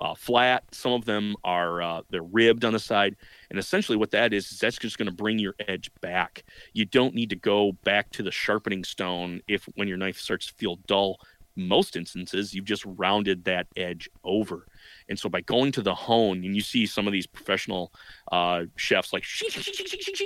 [0.00, 0.64] uh, flat.
[0.72, 3.16] Some of them are uh, they're ribbed on the side,
[3.50, 6.44] and essentially what that is is that's just going to bring your edge back.
[6.72, 10.46] You don't need to go back to the sharpening stone if when your knife starts
[10.46, 11.18] to feel dull.
[11.56, 14.66] most instances, you've just rounded that edge over.
[15.08, 17.92] And so by going to the hone, and you see some of these professional
[18.32, 19.24] uh, chefs like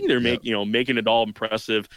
[0.06, 1.88] they're making you know making it all impressive.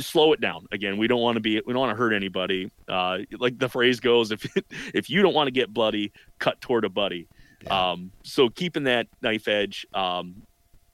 [0.00, 0.66] Slow it down.
[0.72, 2.70] Again, we don't want to be we don't want to hurt anybody.
[2.88, 4.46] Uh, like the phrase goes, if
[4.94, 7.26] if you don't want to get bloody, cut toward a buddy.
[7.62, 7.90] Yeah.
[7.90, 10.42] Um, so keeping that knife edge um,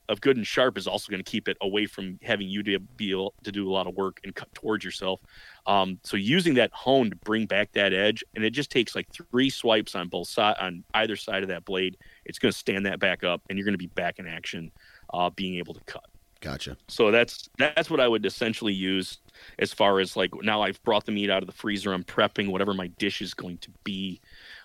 [0.09, 2.78] of good and sharp is also going to keep it away from having you to
[2.78, 5.20] be able to do a lot of work and cut towards yourself.
[5.66, 9.09] Um, so using that hone to bring back that edge, and it just takes like
[9.11, 11.96] three swipes on both side on either side of that blade.
[12.24, 14.70] It's going to stand that back up, and you're going to be back in action,
[15.12, 16.04] uh, being able to cut.
[16.44, 16.76] Gotcha.
[16.88, 19.16] So that's that's what I would essentially use
[19.59, 21.94] as far as like now I've brought the meat out of the freezer.
[21.94, 24.20] I'm prepping whatever my dish is going to be.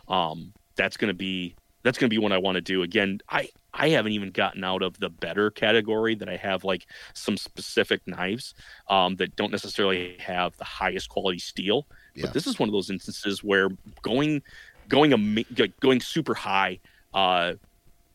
[0.10, 2.84] Um, that's going to be that's going to be what I want to do.
[2.84, 6.86] Again, I I haven't even gotten out of the better category that I have like
[7.14, 8.56] some specific knives
[8.90, 11.88] um, that don't necessarily have the highest quality steel.
[12.14, 12.24] Yeah.
[12.24, 13.70] But this is one of those instances where
[14.02, 14.42] going
[14.90, 16.80] going a going super high,
[17.14, 17.54] uh,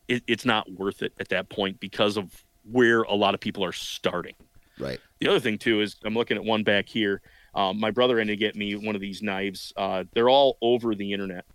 [0.07, 3.63] it, it's not worth it at that point because of where a lot of people
[3.63, 4.35] are starting.
[4.79, 4.99] Right.
[5.19, 7.21] The other thing too is I'm looking at one back here.
[7.53, 9.71] Um, my brother had to get me one of these knives.
[9.77, 11.45] Uh, they're all over the internet,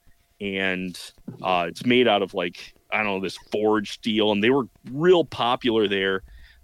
[0.40, 0.98] and
[1.42, 4.64] uh, it's made out of like I don't know this forged steel, and they were
[4.90, 6.22] real popular there.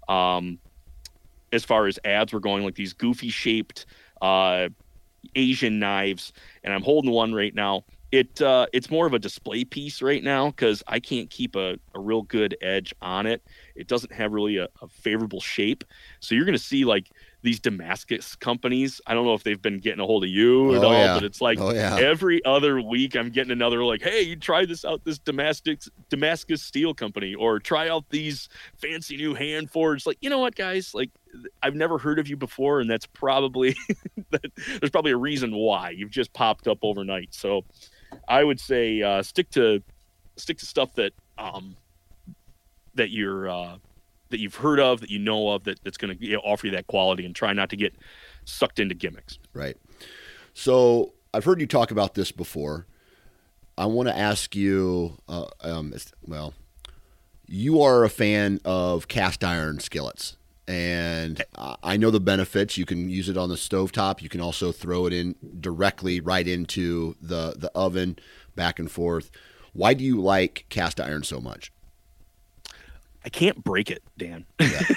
[0.09, 0.59] Um,
[1.53, 3.85] as far as ads were going, like these goofy shaped
[4.21, 4.69] uh,
[5.35, 6.33] Asian knives,
[6.63, 7.85] and I'm holding one right now.
[8.11, 11.77] It uh, it's more of a display piece right now because I can't keep a,
[11.93, 13.43] a real good edge on it.
[13.77, 15.83] It doesn't have really a, a favorable shape,
[16.19, 17.09] so you're gonna see like
[17.43, 18.99] these Damascus companies.
[19.07, 21.13] I don't know if they've been getting a hold of you at oh, all, yeah.
[21.13, 21.95] but it's like oh, yeah.
[21.97, 26.61] every other week I'm getting another like, hey, you try this out, this Damascus Damascus
[26.61, 30.05] Steel Company, or try out these fancy new hand forged.
[30.05, 30.93] Like, you know what, guys?
[30.93, 31.11] Like,
[31.61, 33.75] I've never heard of you before, and that's probably
[34.31, 37.33] there's probably a reason why you've just popped up overnight.
[37.33, 37.65] So,
[38.27, 39.83] I would say uh, stick to
[40.37, 41.75] stick to stuff that um,
[42.97, 43.77] that you're uh,
[44.29, 46.67] that you've heard of, that you know of, that, that's going to you know, offer
[46.67, 47.95] you that quality, and try not to get
[48.45, 49.39] sucked into gimmicks.
[49.53, 49.77] Right.
[50.53, 52.87] So I've heard you talk about this before.
[53.77, 55.93] I want to ask you, uh, um,
[56.25, 56.53] well,
[57.45, 60.35] you are a fan of cast iron skillets,
[60.67, 62.77] and I know the benefits.
[62.77, 64.21] You can use it on the stovetop.
[64.21, 68.17] You can also throw it in directly right into the the oven,
[68.55, 69.29] back and forth.
[69.73, 71.71] Why do you like cast iron so much?
[73.27, 74.45] I can't break it, Dan.
[74.57, 74.81] Yeah.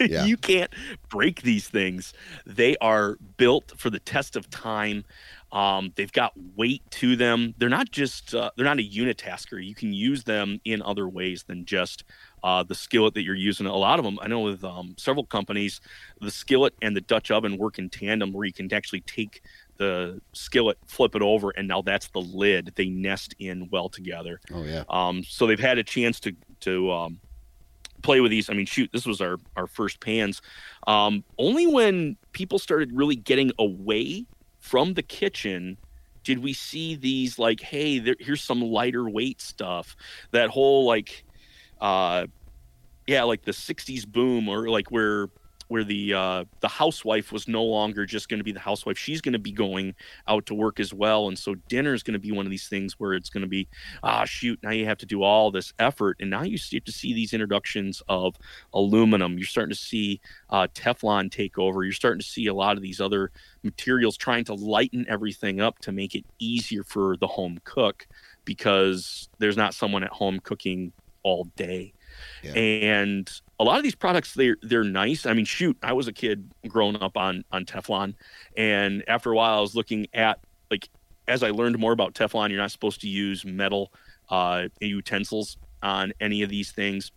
[0.00, 0.24] Yeah.
[0.24, 0.70] you can't
[1.08, 2.12] break these things.
[2.44, 5.04] They are built for the test of time.
[5.50, 7.54] Um, they've got weight to them.
[7.56, 9.64] They're not just uh, they're not a unitasker.
[9.64, 12.04] You can use them in other ways than just
[12.42, 13.66] uh, the skillet that you're using.
[13.66, 15.80] A lot of them, I know with um, several companies,
[16.20, 19.42] the skillet and the Dutch oven work in tandem, where you can actually take
[19.78, 22.72] the skillet, flip it over, and now that's the lid.
[22.74, 24.40] They nest in well together.
[24.52, 24.84] Oh yeah.
[24.90, 27.20] Um, so they've had a chance to to um,
[28.04, 28.48] play with these.
[28.48, 30.40] I mean, shoot, this was our our first pans.
[30.86, 34.26] Um, only when people started really getting away
[34.60, 35.76] from the kitchen
[36.22, 39.94] did we see these like, hey, there, here's some lighter weight stuff.
[40.30, 41.24] That whole like,
[41.80, 42.26] uh,
[43.06, 45.28] yeah, like the '60s boom, or like where
[45.68, 48.98] where the uh, the housewife was no longer just going to be the housewife.
[48.98, 49.94] She's going to be going
[50.28, 52.68] out to work as well, and so dinner is going to be one of these
[52.68, 53.68] things where it's going to be
[54.02, 56.92] ah shoot now you have to do all this effort, and now you start to
[56.92, 58.36] see these introductions of
[58.72, 59.38] aluminum.
[59.38, 61.84] You're starting to see uh, Teflon take over.
[61.84, 63.30] You're starting to see a lot of these other
[63.62, 68.06] materials trying to lighten everything up to make it easier for the home cook
[68.44, 71.92] because there's not someone at home cooking all day.
[72.42, 72.52] Yeah.
[72.52, 75.26] And a lot of these products they're they're nice.
[75.26, 78.14] I mean, shoot, I was a kid growing up on on Teflon,
[78.56, 80.40] and after a while, I was looking at
[80.70, 80.88] like
[81.28, 83.92] as I learned more about Teflon, you're not supposed to use metal
[84.28, 87.12] uh, utensils on any of these things,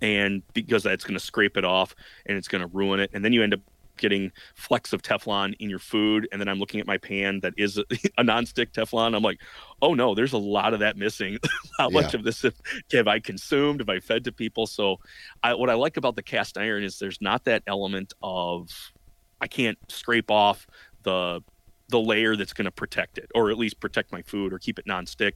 [0.00, 1.94] and because that's going to scrape it off
[2.26, 3.60] and it's going to ruin it, and then you end up
[4.00, 7.54] getting flecks of Teflon in your food, and then I'm looking at my pan that
[7.56, 7.84] is a,
[8.18, 9.14] a nonstick Teflon.
[9.14, 9.40] I'm like,
[9.80, 11.38] oh no, there's a lot of that missing.
[11.78, 12.00] How yeah.
[12.00, 12.60] much of this have,
[12.92, 13.80] have, I consumed?
[13.80, 14.66] Have I fed to people?
[14.66, 14.98] So,
[15.42, 18.68] I, what I like about the cast iron is there's not that element of
[19.40, 20.66] I can't scrape off
[21.02, 21.42] the
[21.88, 24.78] the layer that's going to protect it, or at least protect my food, or keep
[24.78, 25.32] it nonstick.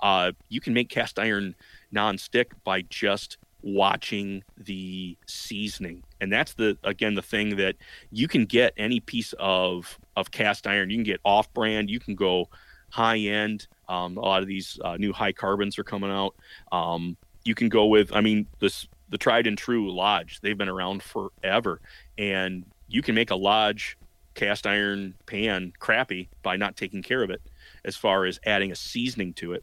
[0.00, 1.54] Uh, you can make cast iron
[1.94, 6.02] nonstick by just watching the seasoning.
[6.20, 7.76] And that's the again the thing that
[8.10, 10.90] you can get any piece of of cast iron.
[10.90, 12.48] You can get off brand you can go
[12.90, 16.34] high end um, a lot of these uh, new high carbons are coming out.
[16.70, 20.40] Um, you can go with i mean this the tried and true lodge.
[20.40, 21.80] They've been around forever.
[22.18, 23.96] And you can make a lodge
[24.34, 27.42] cast iron pan crappy by not taking care of it
[27.84, 29.62] as far as adding a seasoning to it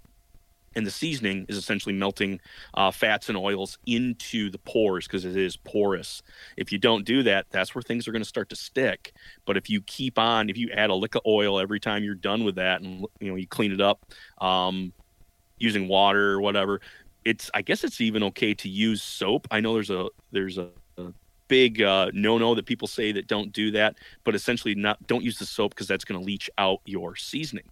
[0.75, 2.39] and the seasoning is essentially melting
[2.73, 6.21] uh, fats and oils into the pores because it is porous.
[6.57, 9.13] If you don't do that, that's where things are going to start to stick.
[9.45, 12.15] But if you keep on, if you add a lick of oil every time you're
[12.15, 14.05] done with that, and you know you clean it up
[14.39, 14.93] um,
[15.57, 16.81] using water or whatever,
[17.25, 19.47] it's I guess it's even okay to use soap.
[19.51, 21.13] I know there's a there's a, a
[21.47, 25.39] big uh, no-no that people say that don't do that, but essentially not don't use
[25.39, 27.69] the soap because that's going to leach out your seasoning.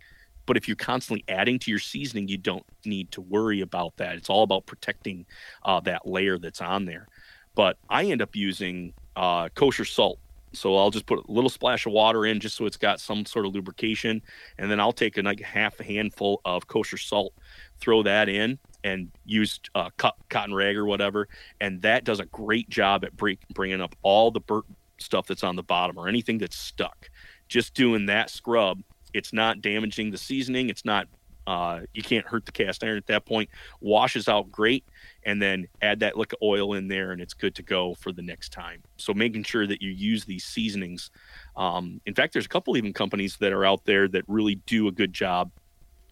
[0.48, 4.16] But if you're constantly adding to your seasoning, you don't need to worry about that.
[4.16, 5.28] It's all about protecting
[5.64, 7.08] uh, that layer that's on there.
[7.54, 10.18] But I end up using uh, kosher salt.
[10.54, 13.26] So I'll just put a little splash of water in just so it's got some
[13.26, 14.22] sort of lubrication.
[14.58, 17.34] And then I'll take a like half a handful of kosher salt,
[17.80, 19.90] throw that in, and use uh,
[20.30, 21.28] cotton rag or whatever.
[21.60, 24.66] And that does a great job at break, bringing up all the burnt
[25.00, 27.10] stuff that's on the bottom or anything that's stuck.
[27.50, 28.82] Just doing that scrub
[29.18, 30.70] it's not damaging the seasoning.
[30.70, 31.08] It's not
[31.48, 33.50] uh, you can't hurt the cast iron at that point.
[33.80, 34.84] Washes out great,
[35.24, 38.12] and then add that lick of oil in there, and it's good to go for
[38.12, 38.84] the next time.
[38.98, 41.10] So making sure that you use these seasonings.
[41.56, 44.90] Um, in fact, there's a couple even companies that are out there that really do
[44.90, 45.50] a good job.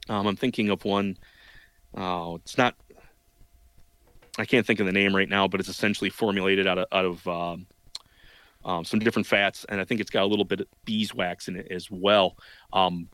[0.07, 1.17] Um, I'm thinking of one.
[1.97, 2.75] Oh, it's not.
[4.37, 7.05] I can't think of the name right now, but it's essentially formulated out of out
[7.05, 7.67] of um,
[8.65, 11.55] um, some different fats, and I think it's got a little bit of beeswax in
[11.55, 12.35] it as well.
[12.73, 13.07] Um,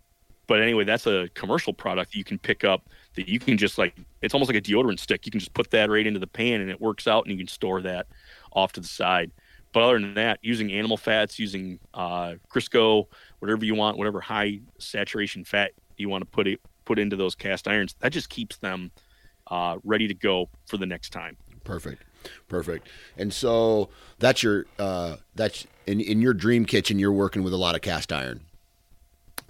[0.48, 3.94] but anyway, that's a commercial product you can pick up that you can just like
[4.22, 5.26] it's almost like a deodorant stick.
[5.26, 7.38] You can just put that right into the pan and it works out, and you
[7.38, 8.08] can store that
[8.54, 9.32] off to the side.
[9.74, 13.08] But other than that, using animal fats, using uh, Crisco,
[13.40, 17.36] whatever you want, whatever high saturation fat you want to put it put into those
[17.36, 18.92] cast irons, that just keeps them
[19.48, 21.38] uh, ready to go for the next time.
[21.64, 22.04] Perfect.
[22.48, 22.88] Perfect.
[23.18, 27.00] And so that's your uh, that's in in your dream kitchen.
[27.00, 28.42] You're working with a lot of cast iron.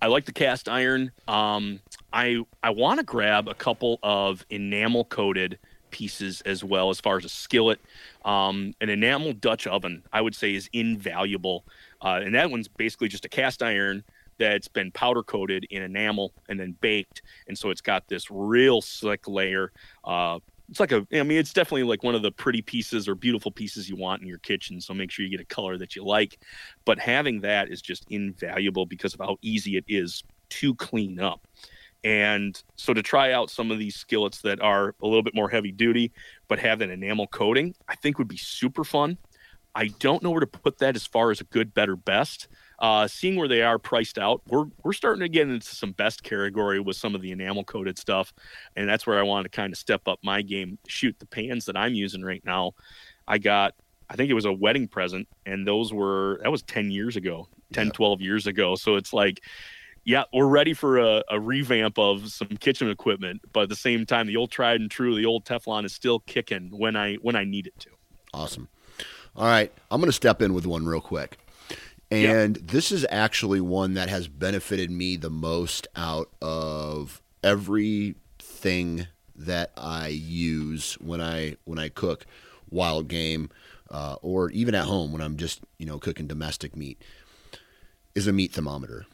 [0.01, 1.11] I like the cast iron.
[1.27, 1.79] Um,
[2.11, 5.59] I I want to grab a couple of enamel coated
[5.91, 7.79] pieces as well as far as a skillet.
[8.25, 11.65] Um, an enamel Dutch oven, I would say, is invaluable.
[12.01, 14.03] Uh, and that one's basically just a cast iron
[14.39, 17.21] that's been powder coated in enamel and then baked.
[17.47, 19.71] And so it's got this real slick layer.
[20.03, 20.39] Uh,
[20.71, 23.51] it's like a i mean it's definitely like one of the pretty pieces or beautiful
[23.51, 26.03] pieces you want in your kitchen so make sure you get a color that you
[26.03, 26.39] like.
[26.85, 31.45] But having that is just invaluable because of how easy it is to clean up.
[32.03, 35.49] And so to try out some of these skillets that are a little bit more
[35.49, 36.11] heavy duty
[36.47, 39.17] but have an enamel coating i think would be super fun.
[39.75, 42.47] I don't know where to put that as far as a good better best
[42.81, 46.23] uh, seeing where they are priced out, we're we're starting to get into some best
[46.23, 48.33] category with some of the enamel coated stuff,
[48.75, 50.79] and that's where I want to kind of step up my game.
[50.87, 52.73] Shoot, the pans that I'm using right now,
[53.27, 53.75] I got
[54.11, 57.47] I think it was a wedding present, and those were that was 10 years ago,
[57.71, 57.91] 10, yeah.
[57.93, 58.75] 12 years ago.
[58.75, 59.41] So it's like,
[60.03, 64.05] yeah, we're ready for a, a, revamp of some kitchen equipment, but at the same
[64.05, 67.37] time, the old tried and true, the old Teflon is still kicking when I when
[67.37, 67.89] I need it to.
[68.33, 68.67] Awesome.
[69.35, 71.37] All right, I'm going to step in with one real quick.
[72.11, 79.71] And this is actually one that has benefited me the most out of everything that
[79.77, 82.25] I use when I when I cook
[82.69, 83.49] wild game
[83.89, 87.01] uh, or even at home when I'm just you know cooking domestic meat
[88.13, 89.05] is a meat thermometer.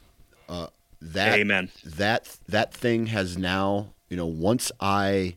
[0.48, 0.68] Uh,
[1.00, 1.70] that Amen.
[1.84, 5.36] That that thing has now you know once I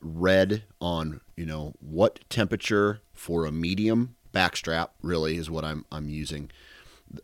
[0.00, 6.08] read on you know what temperature for a medium backstrap really is what I'm I'm
[6.08, 6.50] using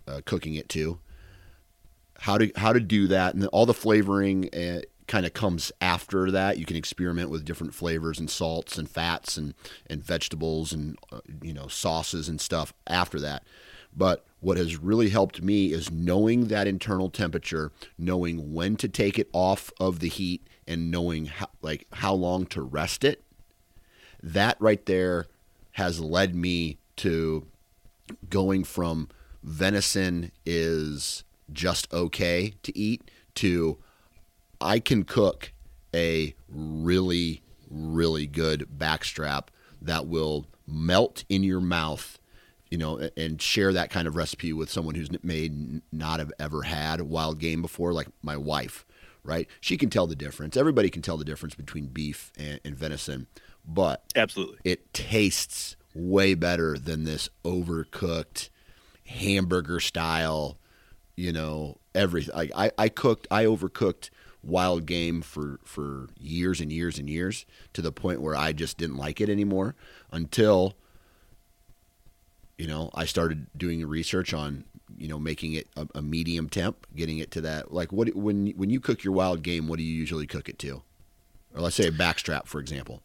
[0.07, 0.99] uh, cooking it to.
[2.21, 6.31] How to how to do that, and all the flavoring uh, kind of comes after
[6.31, 6.59] that.
[6.59, 9.55] You can experiment with different flavors and salts and fats and
[9.89, 13.45] and vegetables and uh, you know sauces and stuff after that.
[13.97, 19.19] But what has really helped me is knowing that internal temperature, knowing when to take
[19.19, 23.25] it off of the heat, and knowing how, like how long to rest it.
[24.23, 25.27] That right there
[25.73, 27.47] has led me to
[28.29, 29.09] going from
[29.49, 33.79] venison is just okay to eat to
[34.61, 35.53] I can cook
[35.95, 39.45] a really, really good backstrap
[39.81, 42.19] that will melt in your mouth,
[42.71, 45.51] you know, and share that kind of recipe with someone who's may
[45.93, 48.85] not have ever had wild game before, like my wife,
[49.23, 49.49] right?
[49.61, 50.57] She can tell the difference.
[50.57, 53.29] Everybody can tell the difference between beef and, and venison,
[53.67, 58.51] but absolutely, it tastes way better than this overcooked
[59.09, 60.57] hamburger style,
[61.17, 62.35] you know, everything.
[62.35, 64.11] I, I, I cooked, I overcooked
[64.43, 68.79] wild game for, for years and years and years to the point where I just
[68.79, 69.75] didn't like it anymore
[70.13, 70.75] until,
[72.57, 74.65] you know, I started doing research on
[74.97, 78.49] you know making it a, a medium temp, getting it to that like what when
[78.57, 80.83] when you cook your wild game, what do you usually cook it to?
[81.55, 83.03] Or let's say a backstrap, for example.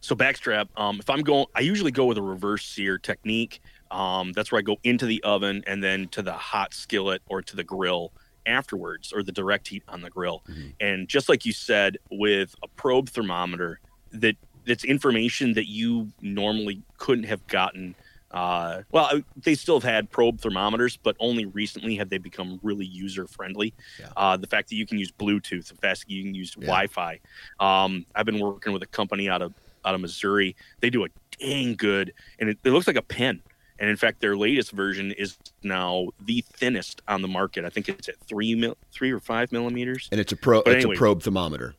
[0.00, 3.60] So backstrap, um, if I'm going, I usually go with a reverse sear technique.
[3.90, 7.42] Um, that's where I go into the oven and then to the hot skillet or
[7.42, 8.12] to the grill
[8.46, 10.42] afterwards, or the direct heat on the grill.
[10.48, 10.68] Mm-hmm.
[10.80, 13.78] And just like you said, with a probe thermometer,
[14.12, 14.36] that
[14.66, 17.94] that's information that you normally couldn't have gotten.
[18.30, 22.84] Uh, well, they still have had probe thermometers, but only recently have they become really
[22.84, 23.72] user friendly.
[23.98, 24.08] Yeah.
[24.16, 26.66] Uh, the fact that you can use Bluetooth, the fact that you can use yeah.
[26.66, 27.20] Wi-Fi.
[27.60, 30.56] Um, I've been working with a company out of out of Missouri.
[30.80, 31.08] They do a
[31.38, 33.42] dang good, and it, it looks like a pen.
[33.78, 37.64] And in fact, their latest version is now the thinnest on the market.
[37.64, 40.08] I think it's at three mil, three or five millimeters.
[40.10, 40.62] And it's a pro.
[40.62, 41.74] But it's anyway, a probe thermometer.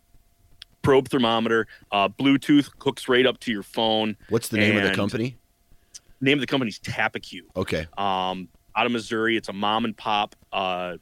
[0.81, 1.67] Probe thermometer.
[1.91, 4.15] Uh, Bluetooth hooks right up to your phone.
[4.29, 5.37] What's the name of the company?
[6.21, 7.43] Name of the company's Tappecue.
[7.55, 7.87] Okay.
[7.97, 10.97] Um, out of Missouri, it's a mom and pop uh,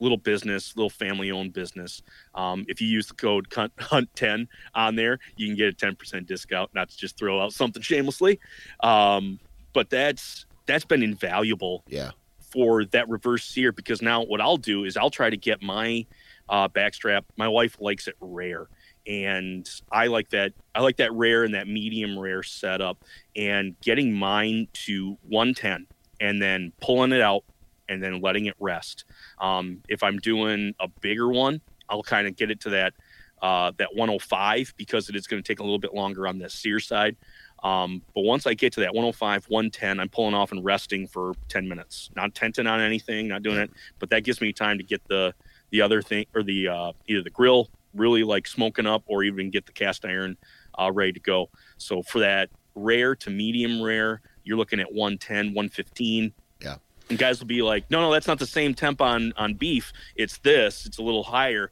[0.00, 2.02] little business, little family owned business.
[2.34, 6.70] Um, if you use the code HUNT10 on there, you can get a 10% discount,
[6.74, 8.38] not to just throw out something shamelessly.
[8.82, 9.38] Um,
[9.76, 12.12] but that's that's been invaluable yeah.
[12.40, 16.06] for that reverse sear because now what I'll do is I'll try to get my
[16.48, 17.24] uh, backstrap.
[17.36, 18.68] My wife likes it rare.
[19.06, 20.54] And I like that.
[20.74, 23.04] I like that rare and that medium rare setup,
[23.36, 25.86] and getting mine to 110,
[26.18, 27.44] and then pulling it out
[27.88, 29.04] and then letting it rest.
[29.38, 31.60] Um, if I'm doing a bigger one,
[31.90, 32.94] I'll kind of get it to that
[33.42, 36.48] uh, that 105 because it is going to take a little bit longer on the
[36.48, 37.16] sear side.
[37.62, 41.32] Um, but once I get to that 105, 110, I'm pulling off and resting for
[41.48, 44.84] 10 minutes, not tenting on anything, not doing it, but that gives me time to
[44.84, 45.34] get the
[45.70, 49.50] the other thing or the uh, either the grill really like smoking up or even
[49.50, 50.36] get the cast iron
[50.78, 51.48] uh, ready to go.
[51.78, 56.32] So for that rare to medium rare, you're looking at 110, 115
[56.62, 56.76] Yeah.
[57.10, 59.92] and guys will be like, "No, no, that's not the same temp on on beef.
[60.14, 60.86] It's this.
[60.86, 61.70] It's a little higher."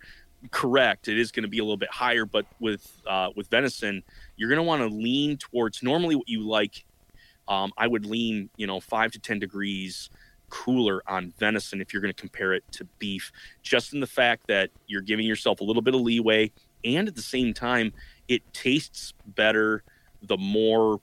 [0.50, 1.08] Correct.
[1.08, 4.02] It is going to be a little bit higher, but with uh, with venison,
[4.36, 6.84] you're going to want to lean towards normally what you like.
[7.46, 10.10] Um, I would lean, you know, five to ten degrees
[10.48, 13.32] cooler on venison if you're going to compare it to beef,
[13.62, 16.50] just in the fact that you're giving yourself a little bit of leeway,
[16.84, 17.92] and at the same time,
[18.28, 19.82] it tastes better
[20.22, 21.00] the more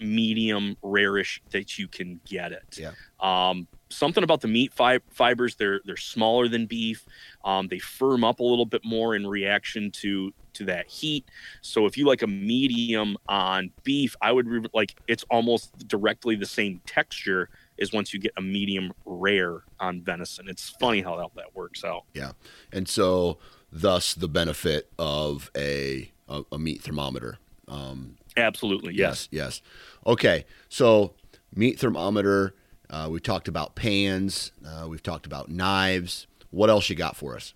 [0.00, 2.78] medium rarish that you can get it.
[2.78, 2.92] Yeah.
[3.20, 7.06] Um, something about the meat fi- fibers they're they're smaller than beef.
[7.44, 11.28] Um, they firm up a little bit more in reaction to to that heat.
[11.62, 16.36] So if you like a medium on beef, I would re- like it's almost directly
[16.36, 17.48] the same texture
[17.80, 20.48] as once you get a medium rare on venison.
[20.48, 22.04] It's funny how that, that works out.
[22.14, 22.32] Yeah.
[22.72, 23.38] And so
[23.72, 27.38] thus the benefit of a a, a meat thermometer.
[27.68, 28.94] Um, Absolutely.
[28.94, 29.28] Yes.
[29.30, 29.60] Yes.
[29.60, 29.62] yes.
[30.06, 30.44] Okay.
[30.68, 31.14] So
[31.54, 32.54] meat thermometer.
[32.94, 34.52] Uh, we've talked about pans.
[34.64, 36.28] Uh, we've talked about knives.
[36.50, 37.52] What else you got for us?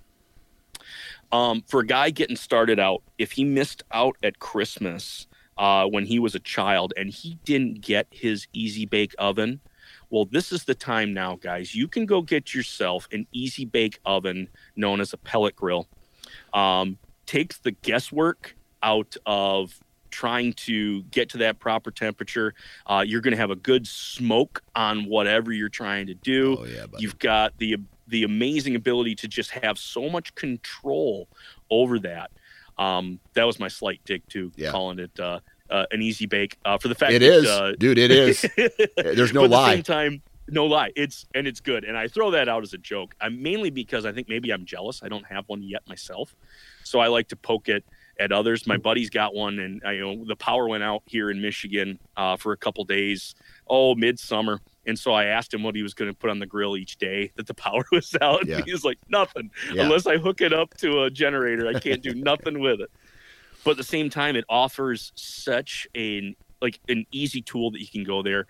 [1.30, 6.06] Um, for a guy getting started out, if he missed out at Christmas uh, when
[6.06, 9.60] he was a child and he didn't get his easy bake oven,
[10.10, 11.72] well, this is the time now, guys.
[11.72, 15.86] You can go get yourself an easy bake oven known as a pellet grill.
[16.52, 19.78] Um, takes the guesswork out of
[20.10, 22.54] trying to get to that proper temperature.
[22.86, 26.58] Uh, you're going to have a good smoke on whatever you're trying to do.
[26.60, 27.78] Oh, yeah, You've got the
[28.08, 31.28] the amazing ability to just have so much control
[31.70, 32.30] over that.
[32.78, 34.70] Um, that was my slight dig to yeah.
[34.70, 35.40] calling it uh,
[35.70, 37.98] uh, an easy bake uh, for the fact it that, is, uh, dude.
[37.98, 38.46] It is.
[38.96, 39.58] There's no lie.
[39.58, 40.92] At the same time, no lie.
[40.96, 41.84] It's and it's good.
[41.84, 43.14] And I throw that out as a joke.
[43.20, 45.02] I'm mainly because I think maybe I'm jealous.
[45.02, 46.34] I don't have one yet myself,
[46.84, 47.84] so I like to poke it
[48.18, 48.66] at others.
[48.66, 51.98] My buddy's got one, and uh, you know the power went out here in Michigan
[52.16, 53.34] uh, for a couple days.
[53.68, 56.46] Oh, midsummer, and so I asked him what he was going to put on the
[56.46, 58.46] grill each day that the power was out.
[58.46, 58.62] Yeah.
[58.64, 59.82] He was like, "Nothing, yeah.
[59.82, 61.68] unless I hook it up to a generator.
[61.68, 62.90] I can't do nothing with it."
[63.64, 67.88] But at the same time, it offers such an like an easy tool that you
[67.88, 68.46] can go there.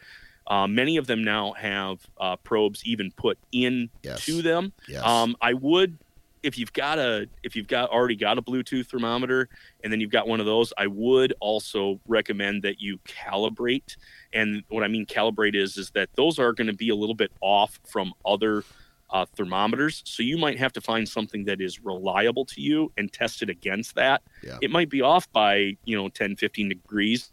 [0.46, 4.24] Uh, many of them now have uh, probes even put in yes.
[4.24, 4.72] to them.
[4.88, 5.04] Yes.
[5.04, 5.98] Um, I would
[6.42, 9.48] if you've got a if you've got already got a Bluetooth thermometer
[9.82, 13.96] and then you've got one of those, I would also recommend that you calibrate.
[14.32, 17.14] And what I mean calibrate is is that those are going to be a little
[17.14, 18.64] bit off from other
[19.10, 20.02] uh, thermometers.
[20.04, 23.48] So you might have to find something that is reliable to you and test it
[23.48, 24.22] against that.
[24.42, 24.58] Yeah.
[24.60, 27.30] It might be off by, you know, 10, 15 degrees.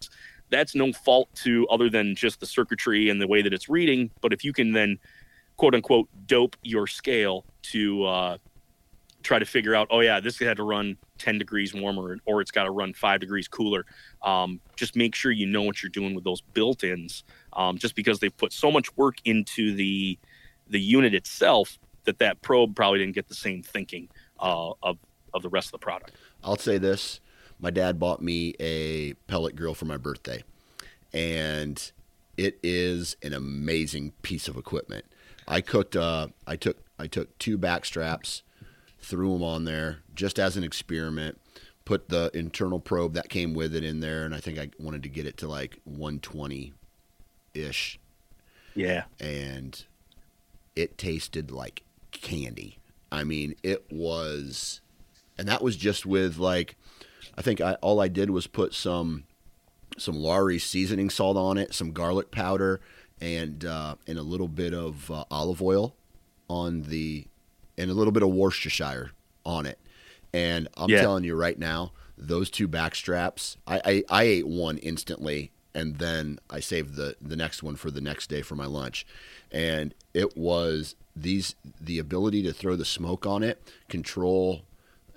[0.50, 4.12] That's no fault to other than just the circuitry and the way that it's reading.
[4.22, 5.00] But if you can then
[5.58, 8.38] quote unquote dope your scale to uh,
[9.26, 12.52] try to figure out, oh yeah, this had to run 10 degrees warmer or it's
[12.52, 13.86] got to run five degrees cooler.
[14.22, 17.24] Um, just make sure you know what you're doing with those built-ins.
[17.54, 20.18] Um, just because they've put so much work into the
[20.68, 24.10] the unit itself that that probe probably didn't get the same thinking
[24.40, 24.98] uh, of
[25.34, 26.14] of the rest of the product.
[26.44, 27.20] I'll say this:
[27.60, 30.44] my dad bought me a pellet grill for my birthday,
[31.14, 31.92] and
[32.38, 35.06] it is an amazing piece of equipment.
[35.48, 35.96] I cooked.
[35.96, 36.78] Uh, I took.
[36.98, 38.42] I took two back straps,
[39.06, 41.40] threw them on there just as an experiment.
[41.86, 45.04] Put the internal probe that came with it in there, and I think I wanted
[45.04, 46.74] to get it to like 120
[47.54, 48.00] ish.
[48.74, 49.04] Yeah.
[49.20, 49.84] And
[50.76, 52.80] it tasted like candy.
[53.12, 54.82] I mean, it was,
[55.38, 56.76] and that was just with like,
[57.38, 59.26] I think I, all I did was put some
[59.98, 62.82] some Lawry seasoning salt on it, some garlic powder,
[63.22, 65.96] and uh, and a little bit of uh, olive oil
[66.50, 67.28] on the,
[67.78, 69.12] and a little bit of Worcestershire
[69.46, 69.80] on it.
[70.34, 71.02] And I'm Yeah.
[71.02, 75.98] telling you right now, those two back straps, I, I, I ate one instantly, and
[75.98, 79.06] then I saved the the next one for the next day for my lunch,
[79.52, 84.62] and it was these the ability to throw the smoke on it, control,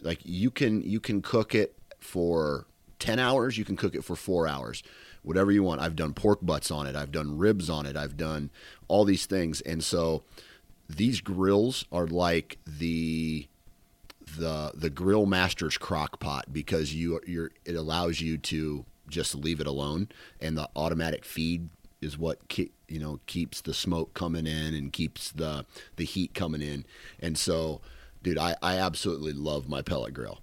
[0.02, 2.66] like you can you can cook it for
[2.98, 4.82] 10 hours, you can cook it for four hours,
[5.22, 5.80] whatever you want.
[5.80, 8.50] I've done pork butts on it, I've done ribs on it, I've done
[8.88, 9.60] all these things.
[9.62, 10.22] And so
[10.88, 13.46] these grills are like the
[14.38, 19.60] the the grill master's crock pot because you you're it allows you to just leave
[19.60, 20.08] it alone
[20.40, 21.68] and the automatic feed
[22.00, 25.64] is what ke- you know keeps the smoke coming in and keeps the
[25.96, 26.84] the heat coming in
[27.20, 27.80] and so
[28.22, 30.40] dude I, I absolutely love my pellet grill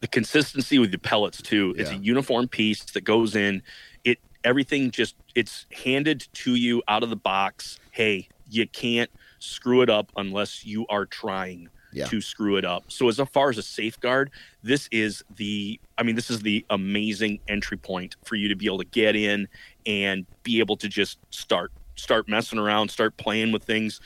[0.00, 1.74] the consistency with the pellets too.
[1.76, 3.62] It's a uniform piece that goes in.
[4.04, 7.80] It everything just it's handed to you out of the box.
[7.90, 12.10] Hey, you can't screw it up unless you are trying Yeah.
[12.10, 12.84] to screw it up.
[12.88, 14.32] So as far as a safeguard,
[14.62, 18.66] this is the I mean this is the amazing entry point for you to be
[18.66, 19.48] able to get in
[19.86, 24.00] and be able to just start start messing around, start playing with things,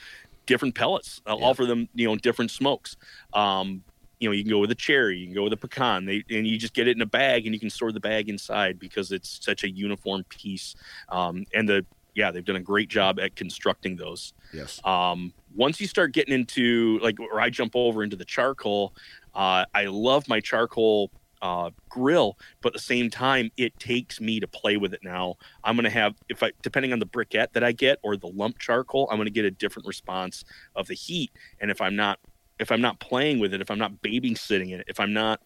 [0.47, 1.21] different pellets.
[1.25, 1.43] I'll Yeah.
[1.43, 2.95] offer them, you know, different smokes.
[3.33, 3.83] Um,
[4.19, 6.23] you know, you can go with a cherry, you can go with a pecan, they,
[6.29, 8.77] and you just get it in a bag and you can store the bag inside
[8.77, 10.75] because it's such a uniform piece.
[11.09, 11.85] Um, and the,
[12.15, 14.33] yeah, they've done a great job at constructing those.
[14.53, 18.93] yes Um, once you start getting into like where I jump over into the charcoal,
[19.35, 24.39] uh, I love my charcoal uh, grill, but at the same time, it takes me
[24.39, 25.35] to play with it now.
[25.63, 28.59] I'm gonna have if I depending on the briquette that I get or the lump
[28.59, 30.43] charcoal, I'm gonna get a different response
[30.75, 31.31] of the heat.
[31.59, 32.19] And if I'm not
[32.59, 35.41] if I'm not playing with it, if I'm not babysitting it, if I'm not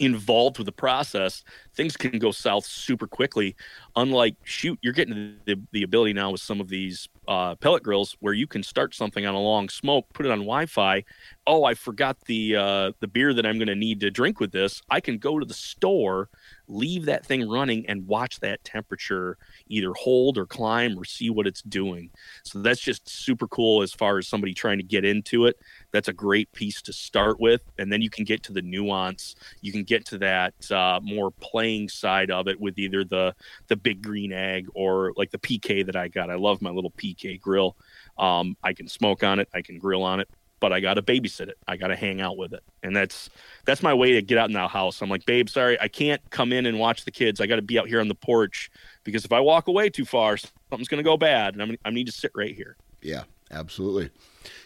[0.00, 3.54] involved with the process, things can go south super quickly.
[3.94, 8.16] Unlike shoot, you're getting the, the ability now with some of these uh, pellet grills
[8.20, 11.04] where you can start something on a long smoke, put it on Wi-Fi.
[11.46, 14.52] Oh, I forgot the uh, the beer that I'm going to need to drink with
[14.52, 14.82] this.
[14.90, 16.28] I can go to the store,
[16.68, 19.38] leave that thing running, and watch that temperature
[19.68, 22.10] either hold or climb or see what it's doing.
[22.44, 25.58] So that's just super cool as far as somebody trying to get into it.
[25.92, 29.36] That's a great piece to start with, and then you can get to the nuance.
[29.60, 33.34] You can get to that uh, more playing side of it with either the
[33.68, 36.30] the big green egg or like the PK that I got.
[36.30, 37.76] I love my little PK grill.
[38.18, 40.28] Um, I can smoke on it, I can grill on it,
[40.60, 41.58] but I got to babysit it.
[41.66, 43.28] I got to hang out with it, and that's
[43.64, 45.02] that's my way to get out in the house.
[45.02, 47.40] I'm like, babe, sorry, I can't come in and watch the kids.
[47.40, 48.70] I got to be out here on the porch
[49.04, 52.06] because if I walk away too far, something's gonna go bad, and I'm I need
[52.06, 52.76] to sit right here.
[53.02, 54.10] Yeah, absolutely.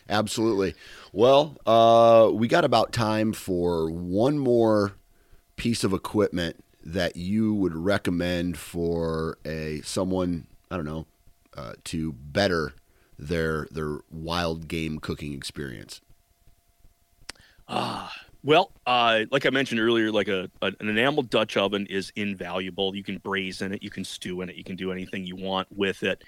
[0.09, 0.75] Absolutely.
[1.13, 4.93] Well, uh, we got about time for one more
[5.57, 11.07] piece of equipment that you would recommend for a someone, I don't know,
[11.57, 12.75] uh, to better
[13.19, 16.01] their their wild game cooking experience.
[17.69, 18.13] Ah,
[18.47, 22.95] well, uh, like I mentioned earlier, like a, a an enamel Dutch oven is invaluable.
[22.95, 25.35] You can braise in it, you can stew in it, you can do anything you
[25.35, 26.23] want with it.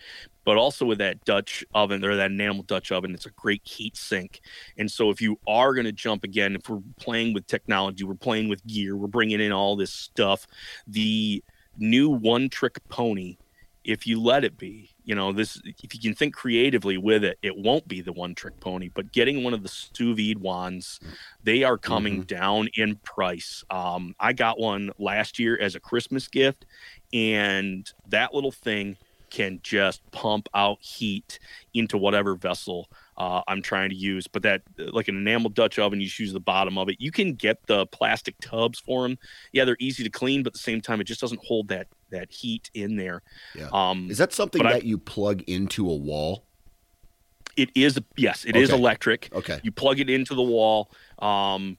[0.44, 3.96] But also with that Dutch oven or that enamel Dutch oven, it's a great heat
[3.96, 4.40] sink.
[4.76, 8.14] And so if you are going to jump again, if we're playing with technology, we're
[8.14, 10.48] playing with gear, we're bringing in all this stuff,
[10.88, 11.44] the
[11.78, 13.36] new one trick pony
[13.84, 17.38] if you let it be you know this if you can think creatively with it
[17.40, 21.00] it won't be the one trick pony but getting one of the sous vide wands
[21.42, 26.28] they are coming down in price um, i got one last year as a christmas
[26.28, 26.66] gift
[27.14, 28.96] and that little thing
[29.30, 31.38] can just pump out heat
[31.72, 32.88] into whatever vessel
[33.18, 34.26] uh, I'm trying to use.
[34.26, 36.96] But that, like an enamel Dutch oven, you just use the bottom of it.
[37.00, 39.18] You can get the plastic tubs for them.
[39.52, 41.88] Yeah, they're easy to clean, but at the same time, it just doesn't hold that
[42.11, 43.22] that heat in there.
[43.54, 43.68] Yeah.
[43.72, 46.44] Um, Is that something But I- that you plug into a wall?
[47.56, 48.78] it is yes, it is Okay.
[48.78, 49.28] electric.
[49.34, 49.59] Okay.
[49.64, 50.92] You plug it into the wall.
[51.18, 51.76] Um,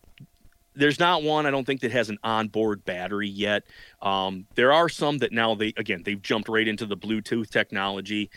[0.75, 3.63] there's not one I don't think that has an onboard battery yet.
[4.01, 8.29] Um, there are some that now they again they've jumped right into the Bluetooth technology.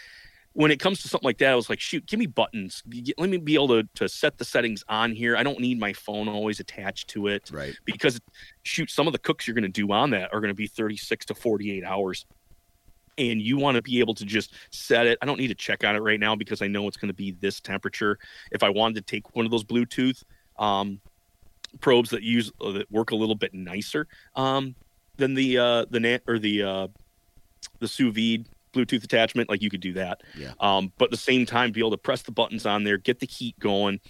[0.55, 2.82] When it comes to something like that, I was like, shoot, give me buttons.
[3.16, 5.36] Let me be able to, to set the settings on here.
[5.36, 7.50] I don't need my phone always attached to it.
[7.53, 7.74] Right.
[7.84, 8.20] Because,
[8.62, 10.66] shoot, some of the cooks you're going to do on that are going to be
[10.66, 12.26] 36 to 48 hours.
[13.18, 15.18] And you want to be able to just set it.
[15.22, 17.14] I don't need to check on it right now because I know it's going to
[17.14, 18.18] be this temperature.
[18.50, 20.22] If I wanted to take one of those Bluetooth
[20.59, 21.00] um,
[21.80, 24.74] probes that use uh, that work a little bit nicer um,
[25.16, 26.88] than the uh, the net or the uh,
[27.80, 30.23] the sous vide Bluetooth attachment, like you could do that.
[30.37, 30.53] Yeah.
[30.61, 33.20] Um, but at the same time, be able to press the buttons on there, get
[33.20, 34.01] the heat going.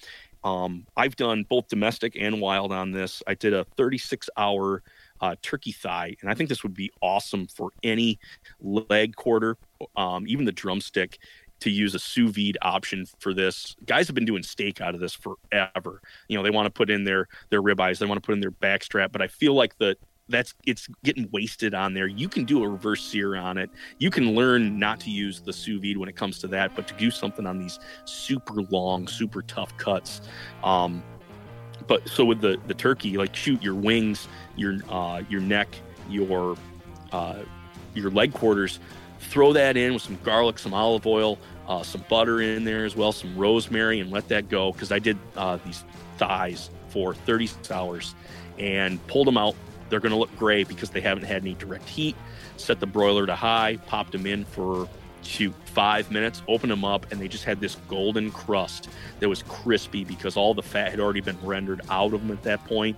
[0.44, 3.22] Um, I've done both domestic and wild on this.
[3.26, 4.82] I did a 36 hour
[5.20, 8.18] uh, turkey thigh, and I think this would be awesome for any
[8.60, 9.56] leg quarter,
[9.96, 11.18] um, even the drumstick.
[11.60, 15.00] To use a sous vide option for this, guys have been doing steak out of
[15.00, 16.02] this forever.
[16.26, 18.40] You know, they want to put in their their ribeyes, they want to put in
[18.40, 19.96] their backstrap, but I feel like the
[20.32, 22.06] that's it's getting wasted on there.
[22.06, 23.70] You can do a reverse sear on it.
[23.98, 26.88] You can learn not to use the sous vide when it comes to that, but
[26.88, 30.22] to do something on these super long, super tough cuts.
[30.64, 31.02] Um,
[31.86, 35.68] but so with the the turkey, like shoot your wings, your uh, your neck,
[36.08, 36.56] your
[37.12, 37.42] uh,
[37.94, 38.80] your leg quarters,
[39.20, 42.96] throw that in with some garlic, some olive oil, uh, some butter in there as
[42.96, 44.72] well, some rosemary, and let that go.
[44.72, 45.84] Because I did uh, these
[46.18, 48.14] thighs for 30 hours
[48.58, 49.54] and pulled them out
[49.92, 52.16] they're going to look gray because they haven't had any direct heat.
[52.56, 54.88] Set the broiler to high, popped them in for
[55.20, 58.88] shoot five minutes, opened them up, and they just had this golden crust
[59.20, 62.42] that was crispy because all the fat had already been rendered out of them at
[62.42, 62.96] that point.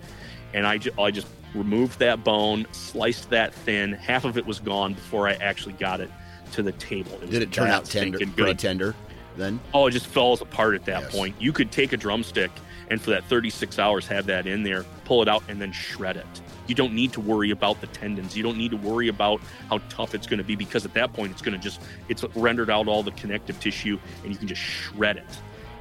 [0.53, 3.92] And I, just, I just removed that bone, sliced that thin.
[3.92, 6.12] Half of it was gone before I actually got it
[6.53, 7.18] to the table.
[7.24, 8.36] It Did it turn out tender, good.
[8.36, 8.95] pretty tender
[9.36, 9.59] then?
[9.74, 11.12] Oh, it just falls apart at that yes.
[11.12, 11.34] point.
[11.40, 12.53] You could take a drumstick
[12.88, 16.16] and for that 36 hours have that in there, pull it out, and then shred
[16.16, 18.37] it you don't need to worry about the tendons.
[18.37, 21.12] You don't need to worry about how tough it's going to be because at that
[21.12, 24.49] point it's going to just it's rendered out all the connective tissue and you can
[24.49, 25.25] just shred it.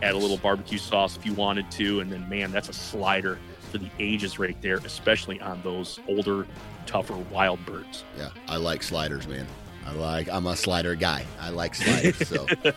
[0.01, 3.39] Add a little barbecue sauce if you wanted to, and then man, that's a slider
[3.71, 6.45] for the ages right there, especially on those older,
[6.85, 8.03] tougher wild birds.
[8.17, 9.47] Yeah, I like sliders, man.
[9.85, 11.25] I like I'm a slider guy.
[11.39, 12.27] I like sliders.
[12.27, 12.45] So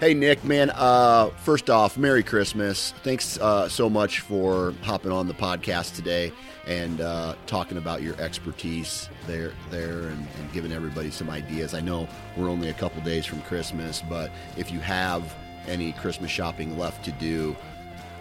[0.00, 0.70] Hey Nick, man.
[0.70, 2.92] Uh, first off, Merry Christmas.
[3.02, 6.32] Thanks uh, so much for hopping on the podcast today
[6.66, 11.74] and uh, talking about your expertise there, there, and, and, giving everybody some ideas.
[11.74, 15.34] I know we're only a couple days from Christmas, but if you have
[15.66, 17.56] any Christmas shopping left to do,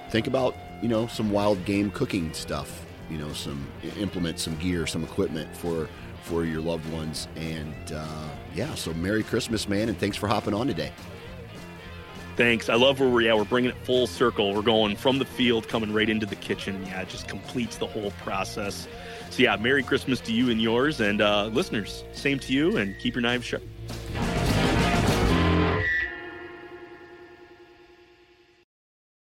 [0.10, 2.86] think about you know some wild game cooking stuff.
[3.10, 3.68] You know, some
[3.98, 5.90] implement some gear, some equipment for
[6.24, 8.74] for your loved ones, and uh, yeah.
[8.76, 10.92] So Merry Christmas, man, and thanks for hopping on today.
[12.40, 12.70] Thanks.
[12.70, 13.36] I love where we're at.
[13.36, 14.54] We're bringing it full circle.
[14.54, 16.86] We're going from the field, coming right into the kitchen.
[16.86, 18.88] Yeah, it just completes the whole process.
[19.30, 21.02] So, yeah, Merry Christmas to you and yours.
[21.02, 23.64] And uh, listeners, same to you, and keep your knives sharp.